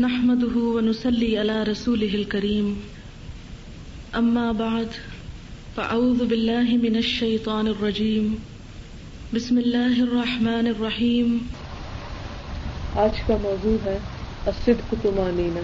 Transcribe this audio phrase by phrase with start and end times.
[0.00, 2.74] نحمده ونسلي على رسوله الكريم.
[4.18, 4.84] أما بعد،
[5.74, 8.34] فأعوذ بالله من الشيطان الرجيم.
[9.34, 11.38] بسم الله الرحمن الرحيم.
[12.94, 13.98] آج کا موضوع ہے،
[14.46, 15.60] الصدق تمانینہ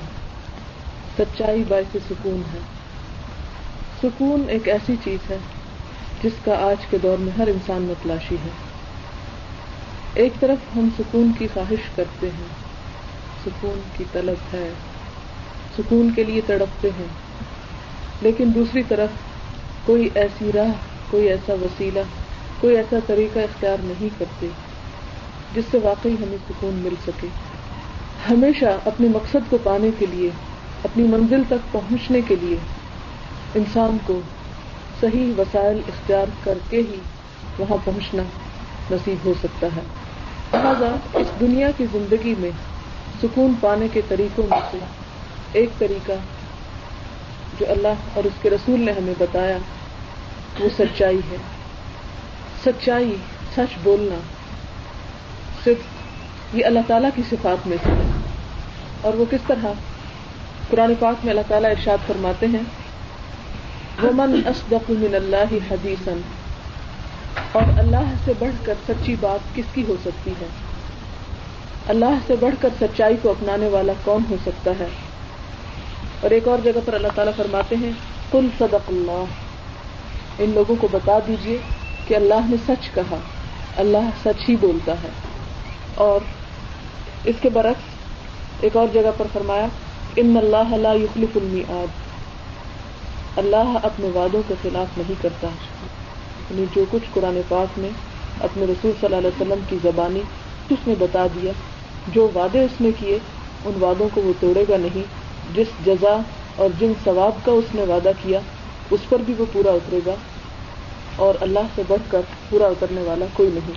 [1.19, 2.59] سچائی باعث سکون ہے.
[4.03, 5.39] سکون ایک ایسی چیز ہے
[6.23, 8.51] جس کا آج کے دور میں ہر انسان متلاشی ہے۔
[10.15, 12.64] ایک طرف ہم سکون کی خواہش کرتے ہیں
[13.45, 14.71] سکون کی طلب ہے۔
[15.79, 17.07] سکون کے لیے تڑپتے ہیں۔
[18.21, 19.09] لیکن دوسری طرف
[19.87, 20.71] کوئی ایسی راہ،
[21.11, 22.01] کوئی ایسا وسیلہ،
[22.61, 24.47] کوئی ایسا طریقہ اختیار نہیں کرتے
[25.55, 27.27] جس سے واقعی ہمیں سکون مل سکے۔
[28.31, 30.31] ہمیشہ اپنے مقصد کو پانے کے لیے،
[30.85, 32.57] اپنی منزل تک پہنچنے کے لیے
[33.55, 34.21] انسان کو
[35.01, 36.99] صحیح وسائل اختیار کر کے ہی
[37.59, 38.23] وہاں پہنچنا
[38.91, 39.81] نصیب ہو سکتا ہے۔
[40.53, 42.51] لہٰذا اس دنیا کی زندگی میں
[43.25, 44.79] سکون پانے کے طریقوں میں سے
[45.53, 46.13] ایک طریقہ
[47.61, 49.59] جو اللہ اور اس کے رسول نے ہمیں بتایا،
[50.61, 51.37] وہ سچائی ہے۔
[52.65, 53.17] سچائی،
[53.57, 54.15] سچ بولنا
[55.65, 55.77] صرف
[56.55, 58.11] یہ اللہ تعالیٰ کی صفات میں سے ہے۔
[59.01, 59.73] اور وہ کس طرح؟
[60.71, 62.63] قرآن پاک میں اللہ تعالیٰ ارشاد فرماتے ہیں،
[64.03, 66.11] ومن اصدق من اللہ حدیثا
[67.53, 70.47] اور اللہ سے بڑھ کر سچی بات کس کی ہو سکتی ہے؟
[71.89, 74.87] اللہ سے بڑھ کر سچائی کو اپنانے والا کون ہو سکتا ہے؟
[76.21, 77.91] اور ایک اور جگہ پر اللہ تعالیٰ فرماتے ہیں
[78.33, 79.25] کل صدق اللہ۔
[80.39, 81.59] ان لوگوں کو بتا دیجیے
[82.07, 83.17] کہ اللہ نے سچ کہا،
[83.77, 85.09] اللہ سچ ہی بولتا ہے۔
[85.95, 86.21] اور
[87.25, 87.83] اس کے برعکس
[88.61, 89.67] ایک اور جگہ پر فرمایا،
[90.17, 91.87] ان اللہ لا یخلف المیعاد۔
[93.39, 95.49] اللہ اپنے وعدوں کے خلاف نہیں کرتا۔
[96.51, 97.91] یعنی جو کچھ قرآن پاک میں
[98.41, 100.21] اپنے رسول صلی اللہ علیہ وسلم کی زبانی
[100.71, 101.53] اس نے بتا دیا
[102.09, 103.19] جو وعدے اس نے کیے،
[103.65, 105.03] ان وعدوں کو وہ توڑے گا نہیں۔
[105.55, 106.21] جس جزا
[106.57, 108.41] اور جن ثواب کا اس نے وعدہ کیا،
[108.91, 110.15] اس پر بھی وہ پورا اترے گا۔
[111.17, 112.21] اور اللہ سے بڑھ کر
[112.51, 113.73] پورا اترنے والا کوئی نہیں۔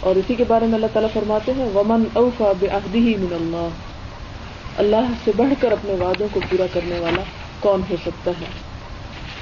[0.00, 3.68] اور اسی کے بارے میں اللہ تعالیٰ فرماتے ہیں، ومن اوفا بے ہی من اللہ
[4.76, 7.22] اللہ سے بڑھ کر اپنے وعدوں کو پورا کرنے والا
[7.60, 8.44] کون ہو سکتا ہے؟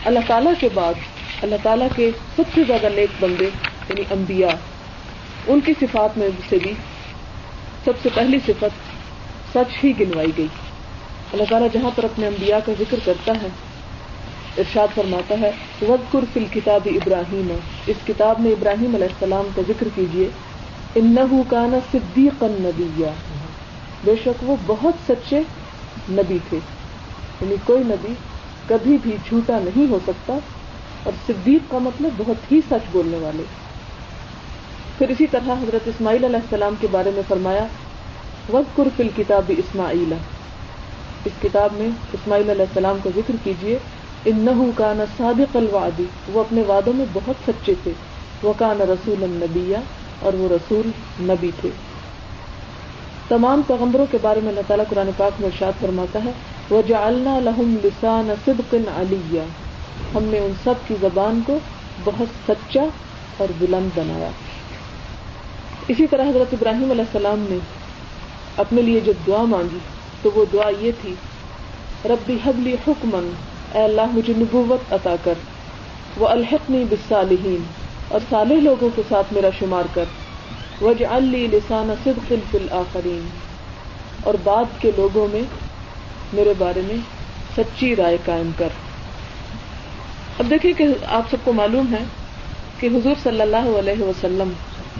[0.04, 0.94] اللہ تعالیٰ کے بعد،
[1.42, 3.44] اللہ تعالیٰ کے سب سے زیادہ نیک بندے
[3.88, 4.56] یعنی انبیاء،
[5.46, 6.74] ان کی صفات میں سے بھی
[7.84, 8.72] سب سے پہلی صفت
[9.52, 10.46] سچ ہی گنوائی گئی۔
[11.32, 13.48] اللہ تعالیٰ جہاں پر اپنے انبیاء کا ذکر کرتا ہے،
[14.58, 15.50] ارشاد فرماتا ہے
[15.82, 17.52] وزقر فل کتاب ابراہیم
[17.86, 20.28] اس کتاب میں ابراہیم علیہ السلام کا ذکر کیجیے
[20.94, 21.16] ان
[21.50, 22.88] کا نا صدیق نبی
[24.04, 25.40] بے شک وہ بہت سچے
[26.10, 26.58] نبی تھے۔
[27.40, 28.12] یعنی کوئی نبی
[28.68, 30.38] کبھی بھی جھوٹا نہیں ہو سکتا،
[31.02, 33.42] اور صدیق کا مطلب بہت ہی سچ بولنے والے۔
[34.98, 37.66] پھر اسی طرح حضرت اسماعیل علیہ السلام کے بارے میں فرمایا
[38.52, 40.12] وز فل کتاب اسماعیل
[41.24, 43.78] اس کتاب میں اسماعیل علیہ السلام کا ذکر کیجیے
[44.24, 47.92] ان کا نا صادق الوادی وہ اپنے وعدوں میں بہت سچے تھے۔
[48.42, 49.76] وہ کا نا رسول النبیہ
[50.20, 50.90] اور وہ رسول
[51.20, 51.70] نبی تھے۔
[53.28, 56.30] تمام پیغمبروں کے بارے میں اللہ تعالیٰ قرآن پاک میں ارشاد فرماتا ہے
[56.70, 59.40] وہ جالنا لہم لسان صدق علیہ
[60.14, 61.58] ہم نے ان سب کی زبان کو
[62.04, 62.84] بہت سچا
[63.36, 64.30] اور بلند بنایا۔
[65.88, 67.58] اسی طرح حضرت ابراہیم علیہ السلام نے
[68.58, 69.78] اپنے لیے جو دعا مانگی،
[70.22, 71.14] تو وہ دعا یہ تھی،
[72.10, 73.28] ربی حبلی حکمن
[73.72, 75.34] اے اللہ مجھے نبوت عطا کر
[76.16, 77.62] وہ الحقنی بالصالحین،
[78.08, 80.04] اور صالح لوگوں کے ساتھ میرا شمار کر
[80.80, 83.26] وج علی لسان صدق فی الآخرین
[84.22, 85.42] اور بعد کے لوگوں میں
[86.32, 86.96] میرے بارے میں
[87.56, 88.68] سچی رائے قائم کر۔
[90.38, 90.86] اب دیکھیں کہ
[91.16, 92.04] آپ سب کو معلوم ہے
[92.78, 94.52] کہ حضور صلی اللہ علیہ وسلم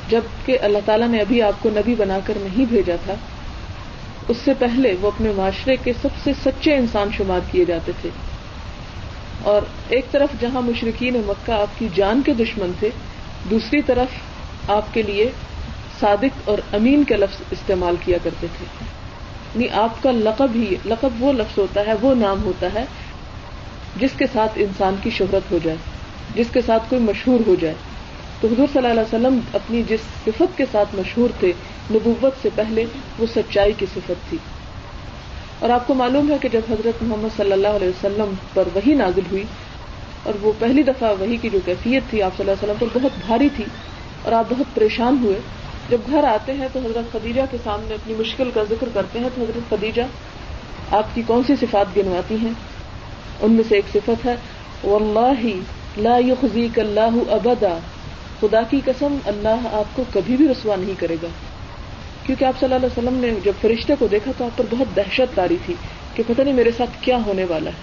[0.08, 3.14] جبکہ اللہ تعالیٰ نے ابھی آپ کو نبی بنا کر نہیں بھیجا تھا،
[4.28, 8.10] اس سے پہلے وہ اپنے معاشرے کے سب سے سچے انسان شمار کیے جاتے تھے۔
[9.42, 12.90] اور ایک طرف جہاں مشرقین مکہ آپ کی جان کے دشمن تھے،
[13.50, 14.06] دوسری طرف
[14.70, 15.30] آپ کے لیے
[16.00, 18.84] صادق اور امین کے لفظ استعمال کیا کرتے تھے۔
[19.54, 22.84] یعنی آپ کا لقب ہی، لقب وہ لفظ ہوتا ہے، وہ نام ہوتا ہے
[23.96, 25.76] جس کے ساتھ انسان کی شہرت ہو جائے،
[26.34, 27.74] جس کے ساتھ کوئی مشہور ہو جائے۔
[28.44, 31.52] تو حضور صلی اللہ علیہ وسلم اپنی جس صفت کے ساتھ مشہور تھے،
[31.90, 32.84] نبوت سے پہلے،
[33.18, 34.38] وہ سچائی کی صفت تھی۔
[35.58, 38.94] اور آپ کو معلوم ہے کہ جب حضرت محمد صلی اللہ علیہ وسلم پر وہی
[38.94, 39.44] نازل ہوئی،
[40.22, 42.98] اور وہ پہلی دفعہ وہی کی جو کیفیت تھی، آپ صلی اللہ علیہ وسلم پر
[42.98, 43.64] بہت بھاری تھی
[44.22, 45.38] اور آپ بہت پریشان ہوئے۔
[45.88, 49.28] جب گھر آتے ہیں تو حضرت خدیجہ کے سامنے اپنی مشکل کا ذکر کرتے ہیں
[49.34, 50.02] تو حضرت خدیجہ
[50.90, 52.52] آپ کی کون سی صفات گنواتی ہیں؟
[53.40, 54.36] ان میں سے ایک صفت ہے،
[54.84, 55.48] واللہ
[55.98, 57.74] لا يخزيك الله ابدا
[58.40, 61.28] خدا کی قسم اللہ آپ کو کبھی بھی رسوا نہیں کرے گا۔
[62.26, 64.96] کیونکہ آپ صلی اللہ علیہ وسلم نے جب فرشتے کو دیکھا تو آپ پر بہت
[64.96, 65.74] دہشت تاری تھی
[66.14, 67.76] کہ پتہ نہیں میرے ساتھ کیا ہونے والا ہے۔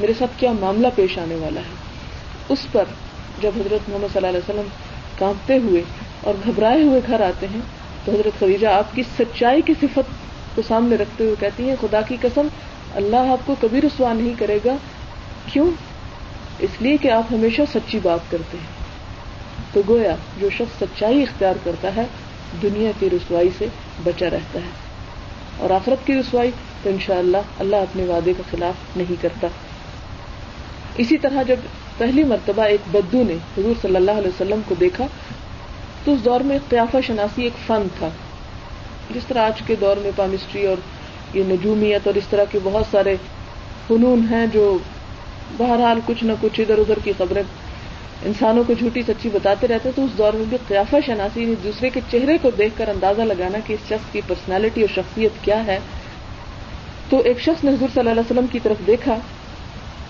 [0.00, 1.74] میرے ساتھ کیا معاملہ پیش آنے والا ہے۔
[2.48, 2.84] اس پر
[3.40, 4.68] جب حضرت محمد صلی اللہ علیہ وسلم
[5.18, 5.82] کانپتے ہوئے
[6.20, 7.60] اور گھبرائے ہوئے گھر آتے ہیں
[8.04, 10.10] تو حضرت خدیجہ آپ کی سچائی کی صفت
[10.54, 12.46] کو سامنے رکھتے ہوئے کہتی ہیں، خدا کی قسم
[12.94, 14.76] اللہ آپ کو کبھی رسوا نہیں کرے گا۔
[15.52, 15.70] کیوں؟
[16.58, 18.77] اس لیے کہ آپ ہمیشہ سچی بات کرتے ہیں۔
[19.78, 22.04] تو گویا جو شخص سچائی اختیار کرتا ہے،
[22.62, 23.66] دنیا کی رسوائی سے
[24.04, 24.70] بچا رہتا ہے۔
[25.56, 26.50] اور آخرت کی رسوائی
[26.82, 29.46] تو انشاءاللہ اللہ اللہ اپنے وعدے کا خلاف نہیں کرتا۔
[30.96, 31.56] اسی طرح جب
[31.98, 35.06] پہلی مرتبہ ایک بدو نے حضور صلی اللہ علیہ وسلم کو دیکھا،
[36.04, 38.08] تو اس دور میں قیافہ شناسی ایک فن تھا۔
[39.14, 40.76] جس طرح آج کے دور میں پامسٹری اور
[41.34, 43.16] یہ نجومیت اور اس طرح کے بہت سارے
[43.88, 44.78] فنون ہیں جو
[45.56, 47.42] بہرحال کچھ نہ کچھ ادھر ادھر کی خبریں
[48.26, 51.90] انسانوں کو جھوٹی سچی بتاتے رہتے تو اس دور میں بھی قیافہ شناسی یعنی دوسرے
[51.90, 55.66] کے چہرے کو دیکھ کر اندازہ لگانا کہ اس شخص کی پرسنالٹی اور شخصیت کیا
[55.66, 55.78] ہے۔
[57.10, 59.16] تو ایک شخص نے حضور صلی اللہ علیہ وسلم کی طرف دیکھا،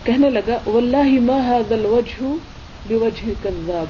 [0.05, 2.27] کہنے لگا، واللہ ما هذا الوجه
[2.89, 3.87] بوجه كذاب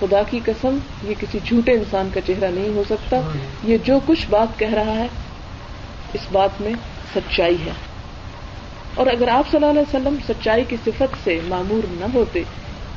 [0.00, 3.20] خدا کی قسم، یہ کسی جھوٹے انسان کا چہرہ نہیں ہو سکتا۔
[3.64, 5.06] یہ جو کچھ بات کہہ رہا ہے،
[6.14, 6.72] اس بات میں
[7.14, 7.72] سچائی ہے۔
[8.94, 12.42] اور اگر آپ صلی اللہ علیہ وسلم سچائی کی صفت سے معمور نہ ہوتے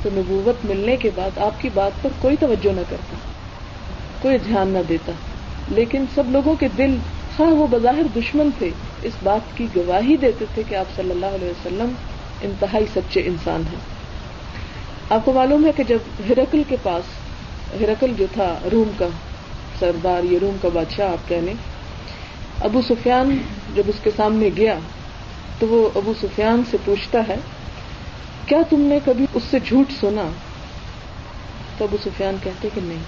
[0.07, 3.15] تو نبوت ملنے کے بعد آپ کی بات پر کوئی توجہ نہ کرتا،
[4.21, 5.12] کوئی دھیان نہ دیتا۔
[5.68, 6.95] لیکن سب لوگوں کے دل
[7.39, 8.69] ہاں وہ بظاہر دشمن تھے،
[9.04, 11.92] اس بات کی گواہی دیتے تھے کہ آپ صلی اللہ علیہ وسلم
[12.42, 13.80] انتہائی سچے انسان ہیں۔
[15.09, 15.98] آپ کو معلوم ہے کہ جب
[16.30, 17.04] ہرکل کے پاس،
[17.81, 19.07] ہرکل جو تھا روم کا
[19.80, 21.54] سردار، یہ روم کا بادشاہ آپ کہنے
[22.62, 23.38] ابو سفیان
[23.75, 24.80] جب اس کے سامنے گیا
[25.59, 27.36] تو وہ ابو سفیان سے پوچھتا ہے
[28.47, 30.29] کیا تم نے کبھی اس سے جھوٹ سنا؟
[31.77, 33.03] تو ابو سفیان کہتے کہ نہیں۔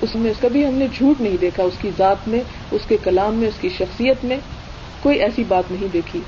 [0.00, 2.40] اس میں کبھی ہم نے جھوٹ نہیں دیکھا، اس کی ذات میں،
[2.70, 4.36] اس کے کلام میں، اس کی شخصیت میں
[5.02, 6.20] کوئی ایسی بات نہیں دیکھی۔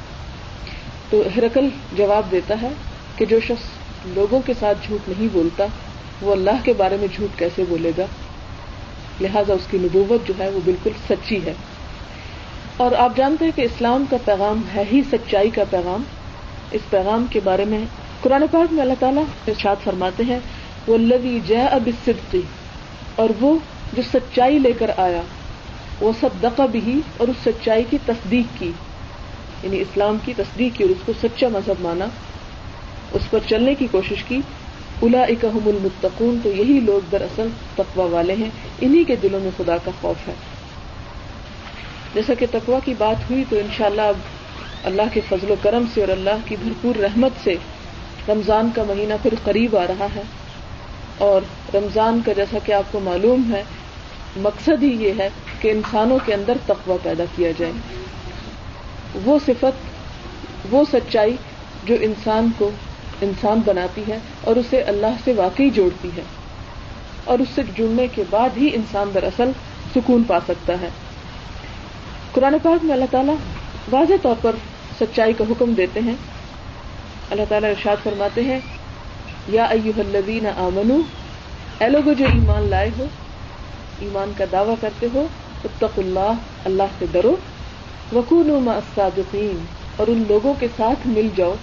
[1.11, 2.69] تو ہرکل جواب دیتا ہے
[3.17, 3.65] کہ جو شخص
[4.07, 5.67] لوگوں کے ساتھ جھوٹ نہیں بولتا،
[6.23, 8.05] وہ اللہ کے بارے میں جھوٹ کیسے بولے گا؟
[9.21, 11.55] لہذا اس کی نبوت جو ہے وہ بالکل سچی ہے۔
[12.77, 16.03] اور آپ جانتے ہیں کہ اسلام کا پیغام ہے ہی سچائی کا پیغام۔
[16.71, 17.85] اس پیغام کے بارے میں
[18.23, 20.39] قرآن پاک میں اللہ تعالیٰ ارشاد فرماتے ہیں
[20.87, 22.41] وہ لوی جے اب صدقی
[23.17, 23.55] اور وہ
[23.93, 25.23] جو سچائی لے کر آیا
[26.01, 28.71] وہ سب بھی اور اس سچائی کی تصدیق کی
[29.63, 32.07] یعنی اسلام کی تصدیق کی اور اس کو سچا مذہب مانا،
[33.13, 34.41] اس پر چلنے کی کوشش کی
[35.03, 38.49] الا اکہم المتقون، تو یہی لوگ دراصل تقوا والے ہیں،
[38.81, 40.35] انہی کے دلوں میں خدا کا خوف ہے۔
[42.15, 44.17] جیسا کہ تقوا کی بات ہوئی، تو انشاءاللہ اب
[44.85, 47.55] اللہ کے فضل و کرم سے اور اللہ کی بھرپور رحمت سے
[48.29, 50.23] رمضان کا مہینہ پھر قریب آ رہا ہے
[51.19, 51.41] اور
[51.75, 53.63] رمضان کا جیسا کہ آپ کو معلوم ہے،
[54.37, 55.29] مقصد ہی یہ ہے
[55.61, 57.73] کہ انسانوں کے اندر تقوی پیدا کیا جائے۔
[59.25, 59.73] وہ صفت،
[60.71, 61.37] وہ سچائی
[61.85, 62.71] جو انسان کو
[63.21, 66.23] انسان بناتی ہے اور اسے اللہ سے واقعی جوڑتی ہے۔
[67.25, 69.51] اور اس سے جڑنے کے بعد ہی انسان دراصل
[69.95, 70.89] سکون پا سکتا ہے۔
[72.33, 73.35] قرآن پاک میں اللہ تعالیٰ
[73.93, 74.57] واضح طور پر
[75.01, 76.15] سچائی کا حکم دیتے ہیں۔
[77.33, 78.59] اللہ تعالیٰ ارشاد فرماتے ہیں،
[79.49, 80.99] یا ایوہ الذین آمنو،
[81.81, 83.07] اے لوگو جو ایمان لائے ہو،
[84.01, 85.27] ایمان کا دعویٰ کرتے ہو
[85.65, 86.33] اتق اللہ
[86.65, 87.35] اللہ سے ڈرو
[88.13, 89.65] مع الصادقین،
[89.97, 91.55] اور ان لوگوں کے ساتھ مل جاؤ،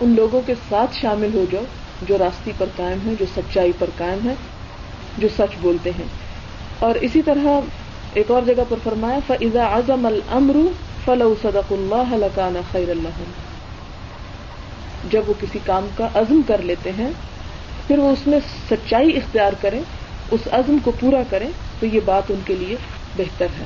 [0.00, 1.64] ان لوگوں کے ساتھ شامل ہو جاؤ،
[2.08, 4.34] جو راستی پر قائم ہے جو سچائی پر قائم ہے
[5.18, 6.08] جو سچ بولتے ہیں۔
[6.78, 7.60] اور اسی طرح
[8.14, 10.56] ایک اور جگہ پر فرمایا فضا اعظم المر
[11.04, 13.20] فلو صدق اللہ لکان خیر اللہ
[15.10, 17.10] جب وہ کسی کام کا عزم کر لیتے ہیں،
[17.86, 18.38] پھر وہ اس میں
[18.70, 19.80] سچائی اختیار کریں،
[20.30, 21.48] اس عزم کو پورا کریں،
[21.80, 22.76] تو یہ بات ان کے لیے
[23.16, 23.64] بہتر ہے۔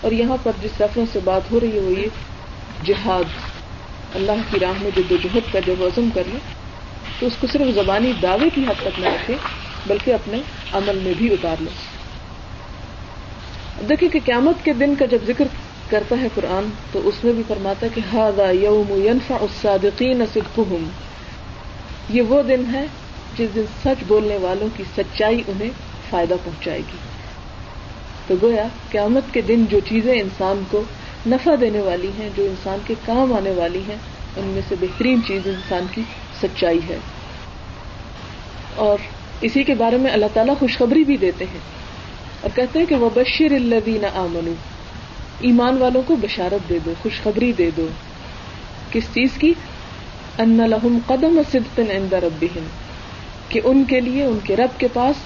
[0.00, 2.06] اور یہاں پر جس ریفرنس سے بات ہو رہی ہے، وہ یہ
[2.84, 3.56] جہاد۔
[4.14, 6.40] اللہ کی راہ میں جو جہد کا جب عزم کر لیں
[7.18, 9.36] تو اس کو صرف زبانی دعوے کی حد تک نہ رکھیں
[9.86, 10.40] بلکہ اپنے
[10.72, 11.96] عمل میں بھی اتار لیں
[13.88, 15.44] دیکھیں کہ قیامت کے دن کا جب ذکر
[15.90, 20.88] کرتا ہے قرآن تو اس میں بھی فرماتا ہے کہ ہاضا یوم ینفع الصادقین صدقہم
[22.08, 22.86] یہ وہ دن ہے
[23.38, 25.70] جس دن سچ بولنے والوں کی سچائی انہیں
[26.10, 26.96] فائدہ پہنچائے گی۔
[28.26, 30.82] تو گویا قیامت کے دن جو چیزیں انسان کو
[31.26, 33.96] نفع دینے والی ہیں، جو انسان کے کام آنے والی ہیں،
[34.36, 36.02] ان میں سے بہترین چیز انسان کی
[36.42, 36.98] سچائی ہے۔
[38.74, 38.98] اور
[39.40, 41.60] اسی کے بارے میں اللہ تعالیٰ خوشخبری بھی دیتے ہیں
[42.40, 44.52] اور کہتے ہیں کہ وہ بشیر الدین آمنو
[45.40, 47.86] ایمان والوں کو بشارت دے دو، خوشخبری دے دو۔
[48.90, 49.54] کس چیز کی؟
[50.38, 52.66] ان لہم قدم صدق عند ربهم۔
[53.48, 55.16] کہ ان کے لیے، ان کے رب کے پاس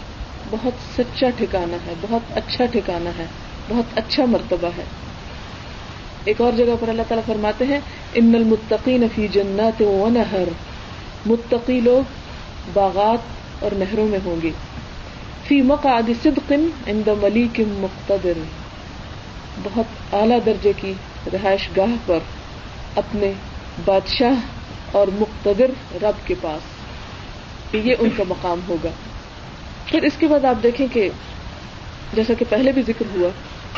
[0.51, 3.27] بہت سچا ٹھکانا ہے، بہت اچھا ٹھکانا ہے،
[3.69, 4.85] بہت اچھا مرتبہ ہے۔
[6.25, 7.81] ایک اور جگہ پر اللہ تعالیٰ فرماتے ہیں،
[8.15, 10.49] ان المتقین فی جنات و نہر
[11.27, 12.11] متقی لوگ
[12.73, 13.19] باغات
[13.65, 14.51] اور نہروں میں ہوں گے۔
[15.49, 16.53] فی مقعد صدق
[16.87, 18.60] عند ملیک مقتدر۔
[19.63, 20.93] بہت اعلی درجے کی
[21.33, 22.19] رہائش گاہ پر
[22.97, 23.33] اپنے
[23.85, 24.35] بادشاہ
[24.93, 25.71] اور مقتدر
[26.03, 26.81] رب کے پاس۔
[27.75, 28.89] یہ ان کا مقام ہوگا۔
[29.87, 31.11] پھر اس کے بعد آپ دیکھیں کہ
[32.15, 33.29] جیسا کہ پہلے بھی ذکر ہوا،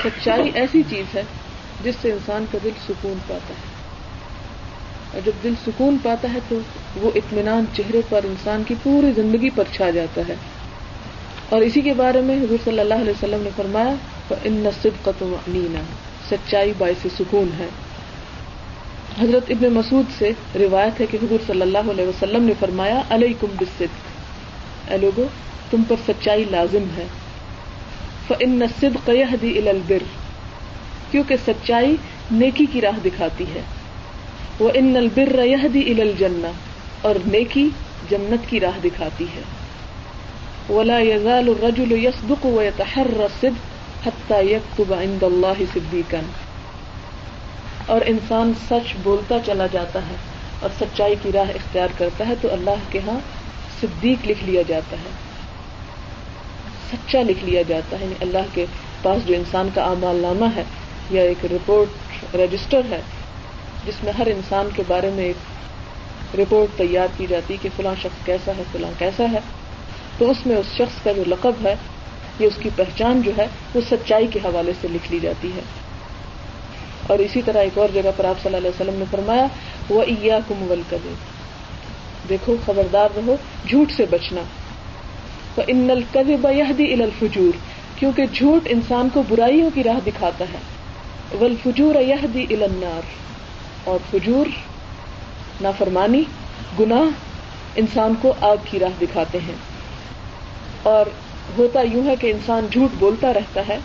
[0.04, 1.22] سچائی ایسی چیز ہے
[1.84, 3.72] جس سے انسان کا دل سکون پاتا ہے۔
[5.12, 6.58] اور جب دل سکون پاتا ہے تو
[6.96, 10.34] وہ اطمینان چہرے پر انسان کی پوری زندگی پر چھا جاتا ہے۔
[11.52, 13.94] اور اسی کے بارے میں حضور صلی اللہ علیہ وسلم نے فرمایا
[14.44, 15.80] ان نصب قطم علینا
[16.30, 17.66] سچائی باعث سکون ہے۔
[19.20, 23.34] حضرت ابن مسعود سے روایت ہے کہ حضور صلی اللہ علیہ وسلم نے فرمایا علیہ
[23.40, 25.24] کم بصد اے لوگو،
[25.70, 27.06] تم پر سچائی لازم ہے۔
[28.40, 30.02] ان نصب قیدی البر،
[31.10, 31.96] کیونکہ سچائی
[32.30, 33.60] نیکی کی راہ دکھاتی ہے۔
[34.58, 36.46] وہ ان البر ریہدی الجنہ،
[37.02, 37.68] اور نیکی
[38.10, 39.42] جنت کی راہ دکھاتی ہے۔
[40.68, 43.62] ولا يزال الرجل يصدق ويتحرى الصدق
[44.02, 46.20] حتى يكتب عند الله صديقا.
[47.86, 50.16] اور انسان سچ بولتا چلا جاتا ہے
[50.60, 53.18] اور سچائی کی راہ اختیار کرتا ہے تو اللہ کے ہاں
[53.80, 55.10] صدیق لکھ لیا جاتا ہے،
[56.90, 58.66] سچا لکھ لیا جاتا ہے یعنی اللہ کے
[59.02, 60.64] پاس جو انسان کا اعمال نامہ ہے
[61.10, 63.00] یا ایک رپورٹ رجسٹر ہے،
[63.86, 68.24] جس میں ہر انسان کے بارے میں ایک رپورٹ تیار کی جاتی کہ فلاں شخص
[68.26, 69.40] کیسا ہے، فلاں کیسا ہے۔
[70.22, 71.74] تو اس میں اس شخص کا جو لقب ہے
[72.38, 75.60] یا اس کی پہچان جو ہے، وہ سچائی کے حوالے سے لکھ لی جاتی ہے۔
[77.06, 79.46] اور اسی طرح ایک اور جگہ پر آپ صلی اللہ علیہ وسلم نے فرمایا
[79.88, 80.74] وہ ایا کم
[82.28, 83.36] دیکھو، خبردار رہو،
[83.68, 84.42] جھوٹ سے بچنا۔
[85.66, 87.56] ان القب یہدی الفجور۔
[87.96, 90.58] کیونکہ جھوٹ انسان کو برائیوں کی راہ دکھاتا ہے۔
[91.40, 93.02] ولفجور یہدی النار۔
[93.84, 94.46] اور فجور،
[95.60, 96.22] نافرمانی،
[96.80, 97.10] گناہ
[97.74, 99.71] انسان کو آگ کی راہ دکھاتے ہیں۔
[100.82, 101.06] اور
[101.58, 103.78] ہوتا یوں ہے کہ انسان جھوٹ بولتا رہتا ہے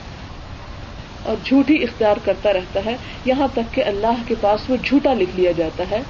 [1.24, 5.13] اور جھوٹ ہی اختیار کرتا رہتا ہے، یہاں تک کہ اللہ کے پاس وہ جھوٹا
[5.13, 6.01] لکھ لیا جاتا ہے۔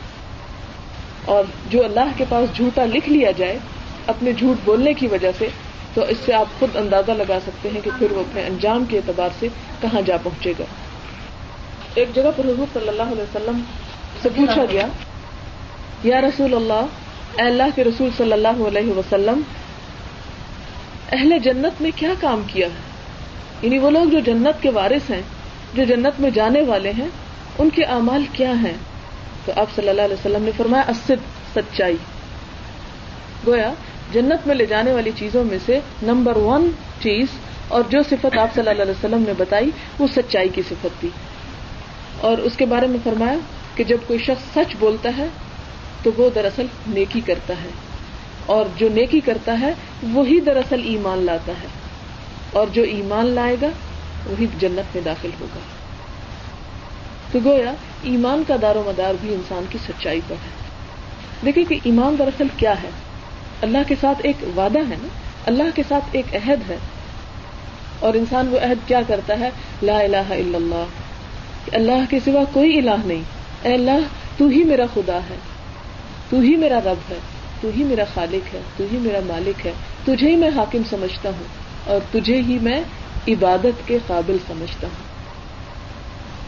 [1.25, 3.57] اور جو اللہ کے پاس جھوٹا لکھ لیا جائے
[4.07, 5.47] اپنے جھوٹ بولنے کی وجہ سے،
[5.93, 8.97] تو اس سے آپ خود اندازہ لگا سکتے ہیں کہ پھر وہ اپنے انجام کے
[8.97, 9.47] اعتبار سے
[9.81, 10.63] کہاں جا پہنچے گا۔
[11.95, 13.61] ایک جگہ پر حضور صلی اللہ علیہ وسلم
[14.21, 14.87] سے پوچھا گیا،
[16.03, 16.85] یا رسول اللہ،
[17.37, 19.41] اے اللہ کے رسول صلی اللہ علیہ وسلم
[21.11, 22.97] اہل جنت میں کیا کام کیا ہے؟
[23.61, 25.21] یعنی وہ لوگ جو جنت کے وارث ہیں،
[25.73, 27.07] جو جنت میں جانے والے ہیں،
[27.57, 28.73] ان کے اعمال کیا ہیں؟
[29.45, 31.11] تو آپ صلی اللہ علیہ وسلم نے فرمایا اسد
[31.55, 31.95] سچائی۔
[33.47, 33.73] گویا،
[34.13, 36.71] جنت میں لے جانے والی چیزوں میں سے نمبر ون
[37.01, 37.25] چیز،
[37.67, 41.09] اور جو صفت آپ صلی اللہ علیہ وسلم نے بتائی، وہ سچائی کی صفت تھی۔
[42.21, 43.37] اور اس کے بارے میں فرمایا
[43.75, 45.27] کہ جب کوئی شخص سچ بولتا ہے،
[46.03, 47.86] تو وہ دراصل نیکی کرتا ہے۔
[48.47, 49.73] اور جو نیکی کرتا ہے،
[50.03, 51.67] وہی دراصل ایمان لاتا ہے۔
[52.51, 53.67] اور جو ایمان لائے گا،
[54.25, 55.59] وہی جنت میں داخل ہوگا۔
[57.31, 57.73] تو گویا،
[58.03, 60.67] ایمان کا دار و مدار بھی انسان کی سچائی پر ہے۔
[61.45, 62.89] دیکھیے کہ ایمان دراصل کیا ہے؟
[63.61, 65.07] اللہ کے ساتھ ایک وعدہ ہے نا؟
[65.45, 66.77] اللہ کے ساتھ ایک عہد ہے۔
[67.99, 69.49] اور انسان وہ عہد کیا کرتا ہے؟
[69.81, 70.85] لا الہ الا اللہ۔
[71.65, 73.21] کہ اللہ کے سوا کوئی الہ نہیں۔
[73.61, 73.99] اے اللہ،
[74.37, 75.37] تو ہی میرا خدا ہے۔
[76.29, 77.19] تو ہی میرا رب ہے۔
[77.61, 79.71] تو ہی میرا خالق ہے، تو ہی میرا مالک ہے،
[80.05, 81.43] تجھے ہی میں حاکم سمجھتا ہوں
[81.85, 82.81] اور تجھے ہی میں
[83.27, 85.17] عبادت کے قابل سمجھتا ہوں۔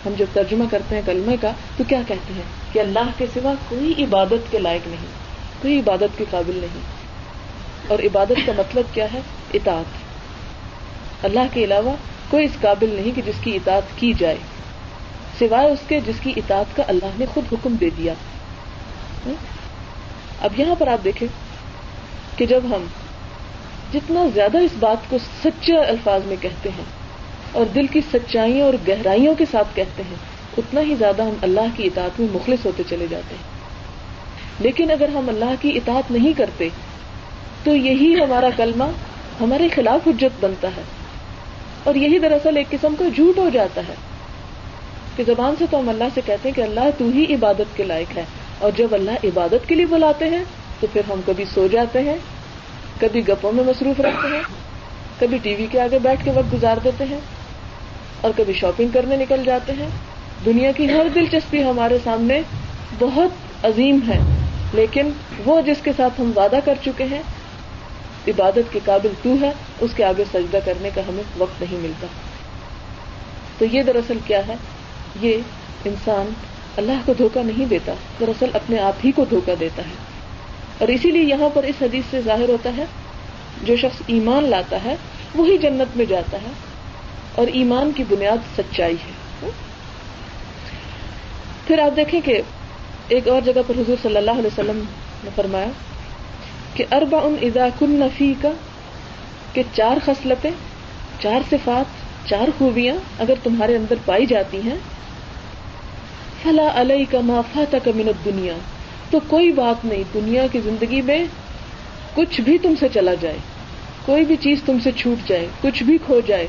[0.05, 3.53] ہم جب ترجمہ کرتے ہیں کلمے کا تو کیا کہتے ہیں؟ کہ اللہ کے سوا
[3.69, 5.07] کوئی عبادت کے لائق نہیں،
[5.61, 6.99] کوئی عبادت کے قابل نہیں۔
[7.87, 9.19] اور عبادت کا مطلب کیا ہے؟
[9.53, 9.85] اطاعت۔
[11.25, 11.95] اللہ کے علاوہ
[12.29, 14.37] کوئی اس قابل نہیں کہ جس کی اطاعت کی جائے۔
[15.39, 18.13] سوائے اس کے جس کی اطاعت کا اللہ نے خود حکم دے دیا۔
[20.41, 21.27] اب یہاں پر آپ دیکھیں
[22.37, 22.85] کہ جب ہم
[23.93, 26.83] جتنا زیادہ اس بات کو سچے الفاظ میں کہتے ہیں
[27.51, 30.15] اور دل کی سچائیوں اور گہرائیوں کے ساتھ کہتے ہیں،
[30.57, 33.43] اتنا ہی زیادہ ہم اللہ کی اطاعت میں مخلص ہوتے چلے جاتے ہیں۔
[34.59, 36.69] لیکن اگر ہم اللہ کی اطاعت نہیں کرتے،
[37.63, 38.83] تو یہی ہمارا کلمہ
[39.41, 40.81] ہمارے خلاف حجت بنتا ہے۔
[41.83, 43.93] اور یہی دراصل ایک قسم کا جھوٹ ہو جاتا ہے
[45.15, 47.83] کہ زبان سے تو ہم اللہ سے کہتے ہیں کہ اللہ تو ہی عبادت کے
[47.83, 48.23] لائق ہے۔
[48.59, 50.43] اور جب اللہ عبادت کے لیے بلاتے ہیں،
[50.79, 52.17] تو پھر ہم کبھی سو جاتے ہیں،
[52.99, 54.41] کبھی گپوں میں مصروف رہتے ہیں،
[55.19, 57.19] کبھی ٹی وی کے آگے بیٹھ کے وقت گزار دیتے ہیں،
[58.21, 59.89] اور کبھی شاپنگ کرنے نکل جاتے ہیں۔
[60.45, 62.41] دنیا کی ہر دلچسپی ہمارے سامنے
[62.99, 64.19] بہت عظیم ہے،
[64.73, 65.09] لیکن
[65.45, 67.21] وہ جس کے ساتھ ہم وعدہ کر چکے ہیں،
[68.27, 72.07] عبادت کے قابل تو ہے، اس کے آگے سجدہ کرنے کا ہمیں وقت نہیں ملتا۔
[73.57, 74.55] تو یہ دراصل کیا ہے؟
[75.21, 75.37] یہ
[75.85, 76.31] انسان
[76.79, 79.93] اللہ کو دھوکہ نہیں دیتا، دراصل اپنے آپ ہی کو دھوکہ دیتا ہے۔
[80.77, 82.85] اور اسی لیے یہاں پر اس حدیث سے ظاہر ہوتا ہے،
[83.63, 84.95] جو شخص ایمان لاتا ہے،
[85.35, 86.51] وہی جنت میں جاتا ہے۔
[87.35, 89.11] اور ایمان کی بنیاد سچائی ہے۔
[91.67, 92.41] پھر آپ دیکھیں کہ
[93.07, 94.83] ایک اور جگہ پر حضور صلی اللہ علیہ وسلم
[95.23, 95.69] نے فرمایا
[96.73, 98.49] کہ اربا ان ادا کن نفی کا
[99.53, 100.51] کہ چار خصلتیں،
[101.19, 101.85] چار صفات،
[102.29, 104.75] چار خوبیاں اگر تمہارے اندر پائی جاتی ہیں
[106.43, 108.53] فلا علیہ کا مافا تک منت دنیا
[109.11, 111.23] تو کوئی بات نہیں، دنیا کی زندگی میں
[112.15, 113.37] کچھ بھی تم سے چلا جائے،
[114.05, 116.47] کوئی بھی چیز تم سے چھوٹ جائے، کچھ بھی کھو جائے،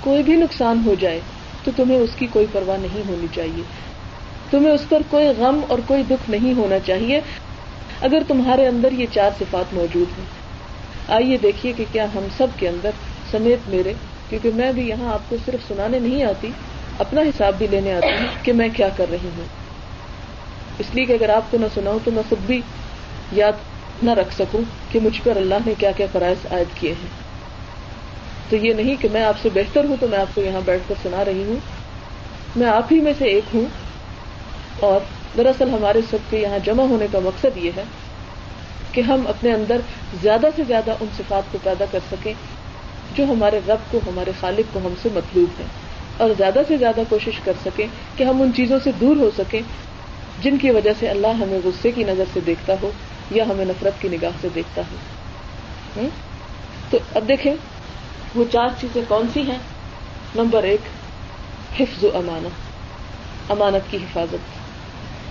[0.00, 1.20] کوئی بھی نقصان ہو جائے،
[1.64, 3.62] تو تمہیں اس کی کوئی پرواہ نہیں ہونی چاہیے۔
[4.50, 7.20] تمہیں اس پر کوئی غم اور کوئی دکھ نہیں ہونا چاہیے۔
[8.00, 10.26] اگر تمہارے اندر یہ چار صفات موجود ہیں،
[11.08, 12.90] آئیے دیکھیے کہ کیا ہم سب کے اندر
[13.30, 13.92] سمیت میرے،
[14.28, 16.50] کیونکہ میں بھی یہاں آپ کو صرف سنانے نہیں آتی
[16.98, 19.44] اپنا حساب بھی لینے آتی ہوں کہ میں کیا کر رہی ہوں۔
[20.78, 22.60] اس لیے کہ اگر آپ کو نہ سناؤں تو میں خود بھی
[23.32, 23.52] یاد
[24.02, 24.60] نہ رکھ سکوں
[24.92, 27.08] کہ مجھ پر اللہ نے کیا کیا فرائض عائد کیے ہیں۔
[28.50, 30.82] تو یہ نہیں کہ میں آپ سے بہتر ہوں تو میں آپ کو یہاں بیٹھ
[30.88, 31.56] کر سنا رہی ہوں۔
[32.56, 33.64] میں آپ ہی میں سے ایک ہوں۔
[34.80, 35.00] اور
[35.36, 37.84] دراصل ہمارے سب کے یہاں جمع ہونے کا مقصد یہ ہے
[38.92, 39.76] کہ ہم اپنے اندر
[40.22, 42.34] زیادہ سے زیادہ ان صفات کو پیدا کر سکیں
[43.14, 45.64] جو ہمارے رب کو، ہمارے خالق کو ہم سے مطلوب ہے
[46.18, 49.60] اور زیادہ سے زیادہ کوشش کر سکیں کہ ہم ان چیزوں سے دور ہو سکیں
[50.42, 52.90] جن کی وجہ سے اللہ ہمیں غصے کی نظر سے دیکھتا ہو
[53.30, 54.96] یا ہمیں نفرت کی نگاہ سے دیکھتا ہو۔
[56.90, 57.54] تو اب دیکھیں،
[58.34, 59.58] وہ چار چیزیں کون سی ہیں؟
[60.34, 60.80] نمبر ایک،
[61.80, 64.58] حفظ و امانت امانت کی حفاظت۔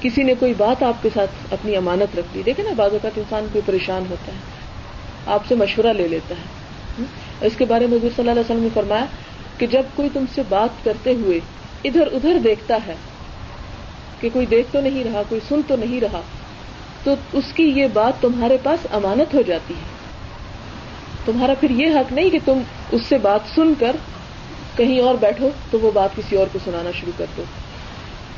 [0.01, 3.17] کسی نے کوئی بات آپ کے ساتھ اپنی امانت رکھ دی، دیکھیں نا، بعض اوقات
[3.17, 4.37] انسان کوئی پریشان ہوتا ہے،
[5.25, 6.57] آپ سے مشورہ لے لیتا ہے۔
[7.41, 9.05] اس کے بارے میں حضور صلی اللہ علیہ وسلم نے فرمایا
[9.57, 11.39] کہ جب کوئی تم سے بات کرتے ہوئے
[11.83, 12.95] ادھر ادھر دیکھتا ہے
[14.21, 16.21] کہ کوئی دیکھ تو نہیں رہا، کوئی سن تو نہیں رہا،
[17.03, 19.97] تو اس کی یہ بات تمہارے پاس امانت ہو جاتی ہے۔
[21.25, 22.59] تمہارا پھر یہ حق نہیں کہ تم
[22.91, 23.95] اس سے بات سن کر
[24.75, 27.43] کہیں اور بیٹھو تو وہ بات کسی اور کو سنانا شروع کر دو۔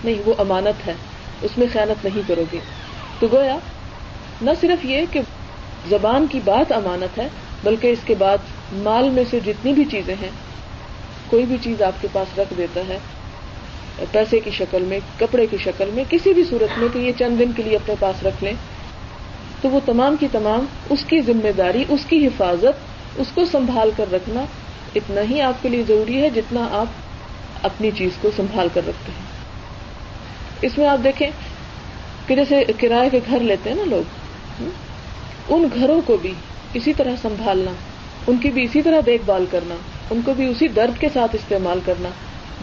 [0.04, 0.94] نہیں، وہ امانت ہے،
[1.42, 2.58] اس میں خیانت نہیں کرو گے۔
[3.20, 3.58] تو گویا،
[4.42, 5.20] نہ صرف یہ کہ
[5.90, 7.28] زبان کی بات امانت ہے،
[7.64, 8.38] بلکہ اس کے بعد
[8.74, 10.30] مال میں سے جتنی بھی چیزیں ہیں
[11.30, 12.98] کوئی بھی چیز آپ کے پاس رکھ دیتا ہے،
[14.12, 17.40] پیسے کی شکل میں، کپڑے کی شکل میں، کسی بھی صورت میں کہ یہ چند
[17.40, 18.54] دن کے لیے اپنے پاس رکھ لیں،
[19.62, 23.92] تو وہ تمام کی تمام اس کی ذمہ داری، اس کی حفاظت، اس کو سنبھال
[23.98, 24.44] کر رکھنا
[24.96, 29.12] اتنا ہی آپ کے لیے ضروری ہے جتنا آپ اپنی چیز کو سنبھال کر رکھتے
[29.12, 29.28] ہیں۔
[30.62, 31.30] اس میں آپ دیکھیں
[32.28, 34.64] کہ جیسے کرائے کے گھر لیتے ہیں نا لوگ،
[35.50, 36.34] ان گھروں کو بھی
[36.74, 37.72] اسی طرح سنبھالنا،
[38.28, 39.76] ان کی بھی اسی طرح دیکھ بھال کرنا۔
[40.10, 42.10] ان کو بھی اسی درد کے ساتھ استعمال کرنا،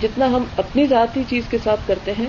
[0.03, 2.27] جتنا ہم اپنی ذاتی چیز کے ساتھ کرتے ہیں،